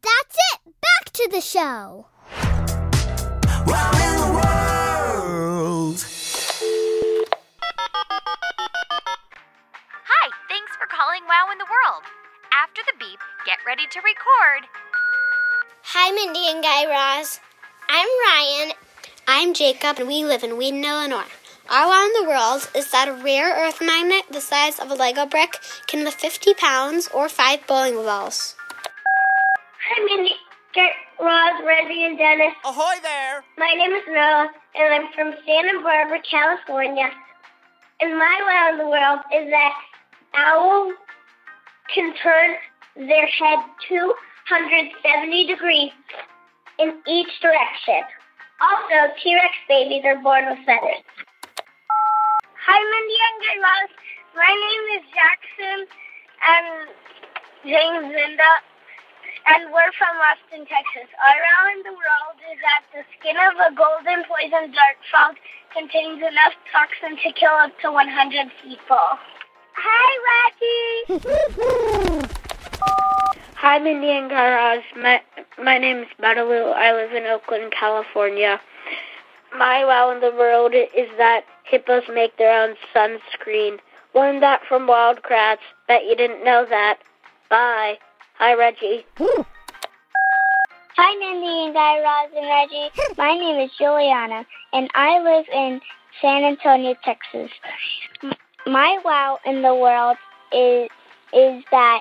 That's 0.01 0.37
it. 0.55 0.61
Back 0.65 1.13
to 1.13 1.29
the 1.31 1.41
show. 1.41 2.07
Wow 3.67 3.91
in 3.93 4.17
the 4.21 4.33
world. 4.33 6.05
Hi, 10.07 10.31
thanks 10.49 10.73
for 10.77 10.87
calling 10.87 11.23
Wow 11.29 11.49
in 11.53 11.59
the 11.59 11.67
World. 11.67 12.05
After 12.59 12.83
the 12.91 12.99
beep, 12.99 13.21
get 13.47 13.59
ready 13.65 13.87
to 13.87 14.01
record. 14.01 14.67
Hi, 15.95 16.11
Mindy 16.11 16.51
and 16.51 16.61
Guy 16.61 16.91
Raz. 16.91 17.39
I'm 17.89 18.09
Ryan. 18.27 18.73
I'm 19.29 19.55
Jacob, 19.55 20.01
and 20.01 20.09
we 20.09 20.25
live 20.25 20.43
in 20.43 20.57
Wheaton, 20.59 20.85
Illinois. 20.85 21.31
Our 21.71 21.87
wow 21.87 22.05
in 22.05 22.13
the 22.21 22.29
world 22.29 22.69
is 22.75 22.91
that 22.91 23.07
a 23.07 23.13
rare 23.13 23.55
earth 23.55 23.81
magnet 23.81 24.25
the 24.33 24.41
size 24.41 24.81
of 24.81 24.91
a 24.91 24.97
Lego 24.97 25.25
brick 25.25 25.61
can 25.87 26.03
lift 26.03 26.21
50 26.21 26.55
pounds 26.55 27.09
or 27.15 27.29
five 27.29 27.65
bowling 27.69 27.95
balls. 27.95 28.57
Hi, 29.87 30.05
Mindy, 30.05 30.35
Guy 30.75 30.91
Raz, 31.21 31.63
Reggie, 31.65 32.07
and 32.07 32.19
Dennis. 32.19 32.55
Ahoy 32.65 32.99
there! 33.05 33.45
My 33.57 33.73
name 33.79 33.93
is 33.93 34.03
Noah, 34.09 34.51
and 34.75 34.95
I'm 34.95 35.13
from 35.13 35.31
Santa 35.47 35.81
Barbara, 35.81 36.19
California. 36.29 37.09
And 38.01 38.19
my 38.19 38.37
wow 38.43 38.73
in 38.73 38.79
the 38.79 38.91
world 38.91 39.21
is 39.31 39.49
that 39.49 39.75
owls 40.35 40.95
can 41.95 42.13
turn 42.23 42.57
their 42.97 43.27
head 43.27 43.61
270 43.89 45.47
degrees 45.47 45.93
in 46.79 47.01
each 47.09 47.33
direction. 47.41 48.05
Also, 48.61 49.15
T-Rex 49.23 49.55
babies 49.69 50.03
are 50.05 50.21
born 50.23 50.47
with 50.51 50.59
feathers. 50.67 51.03
Hi, 52.67 52.79
Mindy 52.79 53.19
and 53.19 53.39
Guy 53.41 53.57
Raz. 53.65 53.91
My 54.37 54.53
name 54.53 54.85
is 55.01 55.05
Jackson 55.15 55.79
and 56.45 56.67
James 57.65 58.13
Linda, 58.13 58.53
and 59.49 59.73
we're 59.73 59.95
from 59.97 60.15
Austin, 60.29 60.69
Texas. 60.69 61.09
In 61.09 61.83
the 61.85 61.95
world 61.95 62.39
is 62.51 62.59
that 62.61 62.83
the 62.93 63.03
skin 63.17 63.39
of 63.39 63.57
a 63.61 63.71
golden 63.73 64.27
poison 64.29 64.75
dart 64.75 64.99
frog 65.09 65.35
contains 65.73 66.21
enough 66.21 66.55
toxin 66.69 67.17
to 67.23 67.29
kill 67.39 67.55
up 67.57 67.73
to 67.81 67.93
100 67.93 68.51
people. 68.61 69.07
Hi, 69.81 71.07
Reggie! 71.09 71.23
Hi, 73.55 73.79
Mindy 73.79 74.11
and 74.11 74.29
Guy 74.29 74.49
Raz. 74.51 74.83
My, 74.97 75.21
my 75.63 75.79
name 75.79 75.99
is 75.99 76.09
Madeline. 76.19 76.75
I 76.77 76.93
live 76.93 77.13
in 77.13 77.25
Oakland, 77.27 77.73
California. 77.73 78.61
My 79.57 79.85
wow 79.85 80.11
in 80.11 80.21
the 80.21 80.33
world 80.37 80.75
is 80.75 81.09
that 81.17 81.45
hippos 81.63 82.03
make 82.13 82.37
their 82.39 82.61
own 82.61 82.75
sunscreen. 82.93 83.79
Learned 84.15 84.43
that 84.43 84.63
from 84.69 84.89
Wild 84.89 85.23
Kratts. 85.23 85.59
Bet 85.87 86.05
you 86.05 86.17
didn't 86.17 86.45
know 86.45 86.67
that. 86.69 86.99
Bye. 87.49 87.99
Hi, 88.39 88.55
Reggie. 88.55 89.07
Hi, 90.97 91.17
Mindy 91.21 91.67
and 91.67 91.75
Guy 91.75 92.01
Raz 92.01 92.31
and 92.37 92.49
Reggie. 92.49 92.91
My 93.17 93.35
name 93.37 93.61
is 93.61 93.71
Juliana, 93.79 94.45
and 94.73 94.91
I 94.95 95.21
live 95.21 95.47
in 95.53 95.81
San 96.21 96.43
Antonio, 96.43 96.97
Texas. 97.05 97.53
My 98.69 98.99
wow 99.03 99.39
in 99.47 99.63
the 99.63 99.75
world 99.75 100.19
is 100.53 100.91
is 101.33 101.65
that 101.71 102.01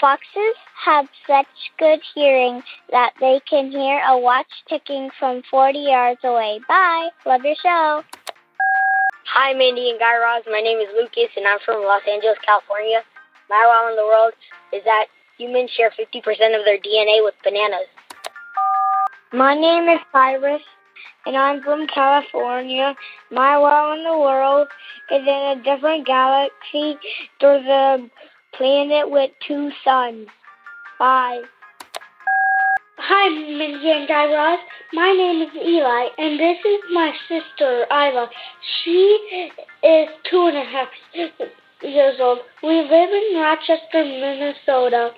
foxes 0.00 0.54
have 0.84 1.08
such 1.26 1.50
good 1.76 1.98
hearing 2.14 2.62
that 2.92 3.14
they 3.18 3.40
can 3.50 3.72
hear 3.72 3.98
a 3.98 4.16
watch 4.16 4.46
ticking 4.68 5.10
from 5.18 5.42
40 5.50 5.76
yards 5.76 6.20
away. 6.22 6.60
Bye. 6.68 7.08
Love 7.26 7.40
your 7.42 7.56
show. 7.60 8.04
Hi, 9.26 9.54
Mindy 9.54 9.90
and 9.90 9.98
Guy 9.98 10.16
Raz. 10.16 10.44
My 10.46 10.60
name 10.60 10.78
is 10.78 10.86
Lucas, 10.94 11.34
and 11.36 11.48
I'm 11.48 11.58
from 11.64 11.82
Los 11.82 12.02
Angeles, 12.08 12.38
California. 12.46 13.02
My 13.50 13.66
wow 13.66 13.90
in 13.90 13.96
the 13.96 14.06
world 14.06 14.34
is 14.72 14.84
that 14.84 15.06
humans 15.36 15.72
share 15.76 15.90
50% 15.90 16.22
of 16.56 16.64
their 16.64 16.78
DNA 16.78 17.24
with 17.24 17.34
bananas. 17.42 17.90
My 19.32 19.56
name 19.56 19.88
is 19.88 19.98
Cyrus, 20.12 20.62
and 21.26 21.36
I'm 21.36 21.62
from 21.62 21.86
California. 21.86 22.94
My 23.30 23.58
wow 23.58 23.94
in 23.94 24.04
the 24.04 24.18
world 24.18 24.68
is 25.10 25.22
in 25.22 25.28
a 25.28 25.62
different 25.62 26.06
galaxy. 26.06 26.98
There's 27.40 27.66
a 27.66 28.10
planet 28.56 29.10
with 29.10 29.30
two 29.46 29.70
suns. 29.84 30.28
Bye. 30.98 31.42
Hi, 32.96 33.28
Mindy 33.28 33.90
and 33.90 34.06
Guy 34.06 34.32
Raz. 34.32 34.60
My 34.92 35.12
name 35.12 35.42
is 35.42 35.54
Eli, 35.54 36.06
and 36.16 36.38
this 36.38 36.58
is 36.64 36.80
my 36.92 37.12
sister, 37.28 37.86
Isla. 37.90 38.30
She 38.82 39.50
is 39.82 40.08
two 40.30 40.46
and 40.46 40.56
a 40.56 40.64
half 40.64 40.88
years 41.82 42.16
old. 42.20 42.38
We 42.62 42.80
live 42.82 43.10
in 43.10 43.40
Rochester, 43.40 44.04
Minnesota. 44.04 45.10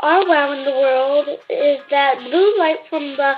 Our 0.00 0.28
wow 0.28 0.52
in 0.52 0.64
the 0.64 0.72
world 0.72 1.28
is 1.48 1.78
that 1.90 2.18
blue 2.18 2.58
light 2.58 2.80
from 2.90 3.16
the 3.16 3.34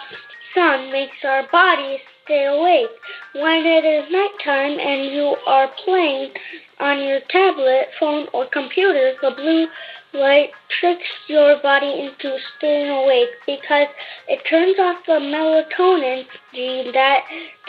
sun 0.58 0.90
makes 0.90 1.16
our 1.24 1.46
bodies 1.52 2.00
stay 2.24 2.44
awake. 2.46 2.90
When 3.34 3.64
it 3.64 3.84
is 3.84 4.10
nighttime 4.10 4.78
and 4.80 5.14
you 5.14 5.36
are 5.46 5.70
playing 5.84 6.32
on 6.80 6.98
your 7.06 7.20
tablet, 7.30 7.88
phone, 8.00 8.26
or 8.34 8.46
computer, 8.46 9.14
the 9.22 9.30
blue 9.30 9.66
light 10.14 10.50
tricks 10.80 11.06
your 11.28 11.60
body 11.62 11.86
into 11.86 12.36
staying 12.56 12.90
awake 12.90 13.28
because 13.46 13.88
it 14.26 14.40
turns 14.50 14.78
off 14.80 14.96
the 15.06 15.12
melatonin 15.12 16.24
gene 16.52 16.92
that 16.92 17.20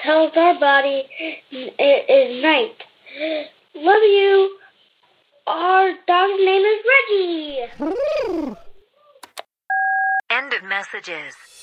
tells 0.04 0.32
our 0.36 0.60
body 0.60 1.04
it 1.52 2.10
is 2.10 2.42
night. 2.42 2.76
Love 3.76 4.04
you. 4.04 4.58
Our 5.46 5.92
dog's 6.08 6.40
name 6.40 6.66
is 6.66 6.80
Reggie. 6.92 8.56
End 10.32 10.54
of 10.54 10.64
messages. 10.64 11.59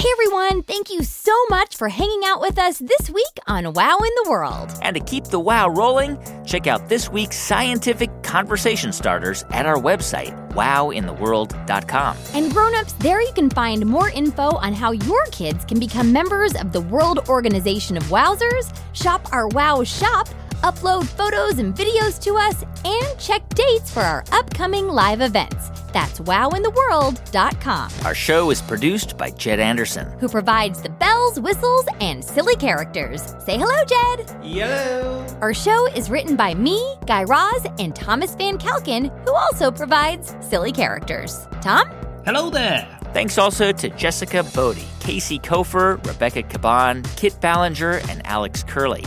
Hey 0.00 0.08
everyone, 0.12 0.62
thank 0.62 0.88
you 0.88 1.02
so 1.02 1.34
much 1.50 1.76
for 1.76 1.90
hanging 1.90 2.22
out 2.24 2.40
with 2.40 2.58
us 2.58 2.78
this 2.78 3.10
week 3.10 3.38
on 3.46 3.70
Wow 3.74 3.98
in 3.98 4.10
the 4.24 4.30
World. 4.30 4.72
And 4.80 4.96
to 4.96 5.04
keep 5.04 5.24
the 5.24 5.38
wow 5.38 5.68
rolling, 5.68 6.18
check 6.46 6.66
out 6.66 6.88
this 6.88 7.10
week's 7.10 7.36
scientific 7.36 8.22
conversation 8.22 8.94
starters 8.94 9.44
at 9.50 9.66
our 9.66 9.76
website, 9.76 10.32
wowintheworld.com. 10.54 12.16
And 12.32 12.50
grown-ups, 12.50 12.94
there 12.94 13.20
you 13.20 13.32
can 13.34 13.50
find 13.50 13.84
more 13.84 14.08
info 14.08 14.56
on 14.56 14.72
how 14.72 14.92
your 14.92 15.26
kids 15.32 15.66
can 15.66 15.78
become 15.78 16.14
members 16.14 16.56
of 16.56 16.72
the 16.72 16.80
World 16.80 17.18
Organization 17.28 17.98
of 17.98 18.04
Wowzers, 18.04 18.74
shop 18.94 19.30
our 19.34 19.48
Wow 19.48 19.84
shop, 19.84 20.30
upload 20.62 21.06
photos 21.06 21.58
and 21.58 21.74
videos 21.74 22.20
to 22.22 22.36
us, 22.36 22.62
and 22.84 23.18
check 23.18 23.48
dates 23.50 23.92
for 23.92 24.00
our 24.00 24.24
upcoming 24.32 24.88
live 24.88 25.20
events. 25.20 25.70
That's 25.92 26.20
wowintheworld.com. 26.20 27.90
Our 28.04 28.14
show 28.14 28.50
is 28.50 28.62
produced 28.62 29.16
by 29.18 29.30
Jed 29.30 29.58
Anderson. 29.60 30.06
Who 30.20 30.28
provides 30.28 30.82
the 30.82 30.88
bells, 30.88 31.40
whistles, 31.40 31.86
and 32.00 32.24
silly 32.24 32.56
characters. 32.56 33.22
Say 33.44 33.58
hello, 33.58 33.84
Jed. 33.84 34.30
Hello. 34.42 35.26
Our 35.40 35.54
show 35.54 35.86
is 35.88 36.10
written 36.10 36.36
by 36.36 36.54
me, 36.54 36.96
Guy 37.06 37.24
Raz, 37.24 37.66
and 37.78 37.94
Thomas 37.94 38.34
Van 38.36 38.58
Kalken, 38.58 39.10
who 39.24 39.34
also 39.34 39.70
provides 39.70 40.36
silly 40.40 40.72
characters. 40.72 41.46
Tom? 41.60 41.88
Hello 42.24 42.50
there. 42.50 42.86
Thanks 43.12 43.38
also 43.38 43.72
to 43.72 43.88
Jessica 43.90 44.44
Bodie, 44.54 44.86
Casey 45.00 45.38
Kofer, 45.38 46.04
Rebecca 46.06 46.44
Caban, 46.44 47.04
Kit 47.16 47.40
Ballinger, 47.40 48.00
and 48.08 48.24
Alex 48.24 48.62
Curley. 48.62 49.04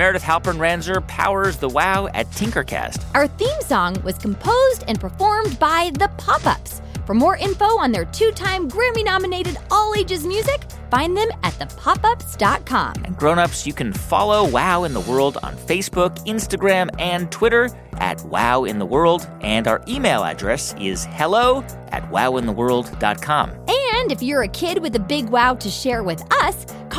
Meredith 0.00 0.22
Halpern 0.22 0.56
Ranzer 0.56 1.06
powers 1.08 1.58
the 1.58 1.68
WoW 1.68 2.08
at 2.14 2.26
Tinkercast. 2.30 3.04
Our 3.14 3.26
theme 3.26 3.60
song 3.60 4.02
was 4.02 4.16
composed 4.16 4.82
and 4.88 4.98
performed 4.98 5.58
by 5.58 5.90
The 5.92 6.08
Pop 6.16 6.46
Ups. 6.46 6.80
For 7.04 7.12
more 7.12 7.36
info 7.36 7.66
on 7.66 7.92
their 7.92 8.06
two 8.06 8.30
time 8.32 8.70
Grammy 8.70 9.04
nominated 9.04 9.58
all 9.70 9.92
ages 9.94 10.24
music, 10.24 10.62
find 10.90 11.14
them 11.14 11.28
at 11.42 11.52
thepopups.com. 11.52 13.04
And 13.04 13.14
grown-ups, 13.14 13.66
you 13.66 13.74
can 13.74 13.92
follow 13.92 14.48
Wow 14.48 14.84
in 14.84 14.94
the 14.94 15.00
World 15.00 15.36
on 15.42 15.54
Facebook, 15.54 16.16
Instagram, 16.26 16.88
and 16.98 17.30
Twitter 17.30 17.68
at 17.98 18.24
Wow 18.24 18.64
in 18.64 18.78
the 18.78 18.86
World. 18.86 19.28
And 19.42 19.68
our 19.68 19.82
email 19.86 20.24
address 20.24 20.74
is 20.80 21.04
hello 21.10 21.62
at 21.88 22.10
wowintheworld.com. 22.10 23.50
And 23.50 24.12
if 24.12 24.22
you're 24.22 24.44
a 24.44 24.48
kid 24.48 24.78
with 24.78 24.96
a 24.96 25.00
big 25.00 25.28
wow 25.28 25.56
to 25.56 25.68
share 25.68 26.02
with 26.02 26.22
us, 26.42 26.64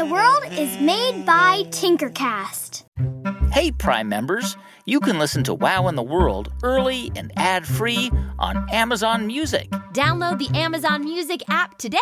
the 0.00 0.06
World 0.06 0.44
is 0.52 0.80
made 0.80 1.26
by 1.26 1.62
Tinkercast. 1.68 2.84
Hey, 3.52 3.70
Prime 3.70 4.08
members, 4.08 4.56
you 4.86 4.98
can 4.98 5.18
listen 5.18 5.44
to 5.44 5.52
Wow 5.52 5.88
in 5.88 5.94
the 5.94 6.02
World 6.02 6.50
early 6.62 7.12
and 7.16 7.30
ad 7.36 7.66
free 7.66 8.10
on 8.38 8.66
Amazon 8.70 9.26
Music. 9.26 9.68
Download 9.92 10.38
the 10.38 10.48
Amazon 10.58 11.04
Music 11.04 11.42
app 11.50 11.76
today, 11.76 11.98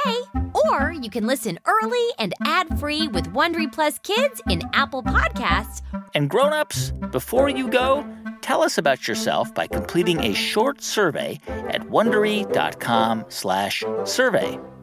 or 0.71 0.93
you 0.93 1.11
can 1.11 1.27
listen 1.27 1.59
early 1.67 2.07
and 2.21 2.35
ad 2.45 2.79
free 2.79 3.09
with 3.09 3.33
Wondery 3.33 3.73
Plus 3.73 3.99
Kids 3.99 4.41
in 4.49 4.63
Apple 4.75 5.03
Podcasts. 5.03 5.83
And 6.15 6.31
grown-ups, 6.31 6.93
before 7.11 7.49
you 7.49 7.69
go, 7.69 8.07
tell 8.43 8.63
us 8.63 8.79
about 8.79 9.09
yourself 9.09 9.53
by 9.57 9.67
completing 9.67 10.23
a 10.23 10.35
short 10.35 10.83
survey 10.83 11.41
at 11.49 11.81
wondery.com/survey. 11.89 14.78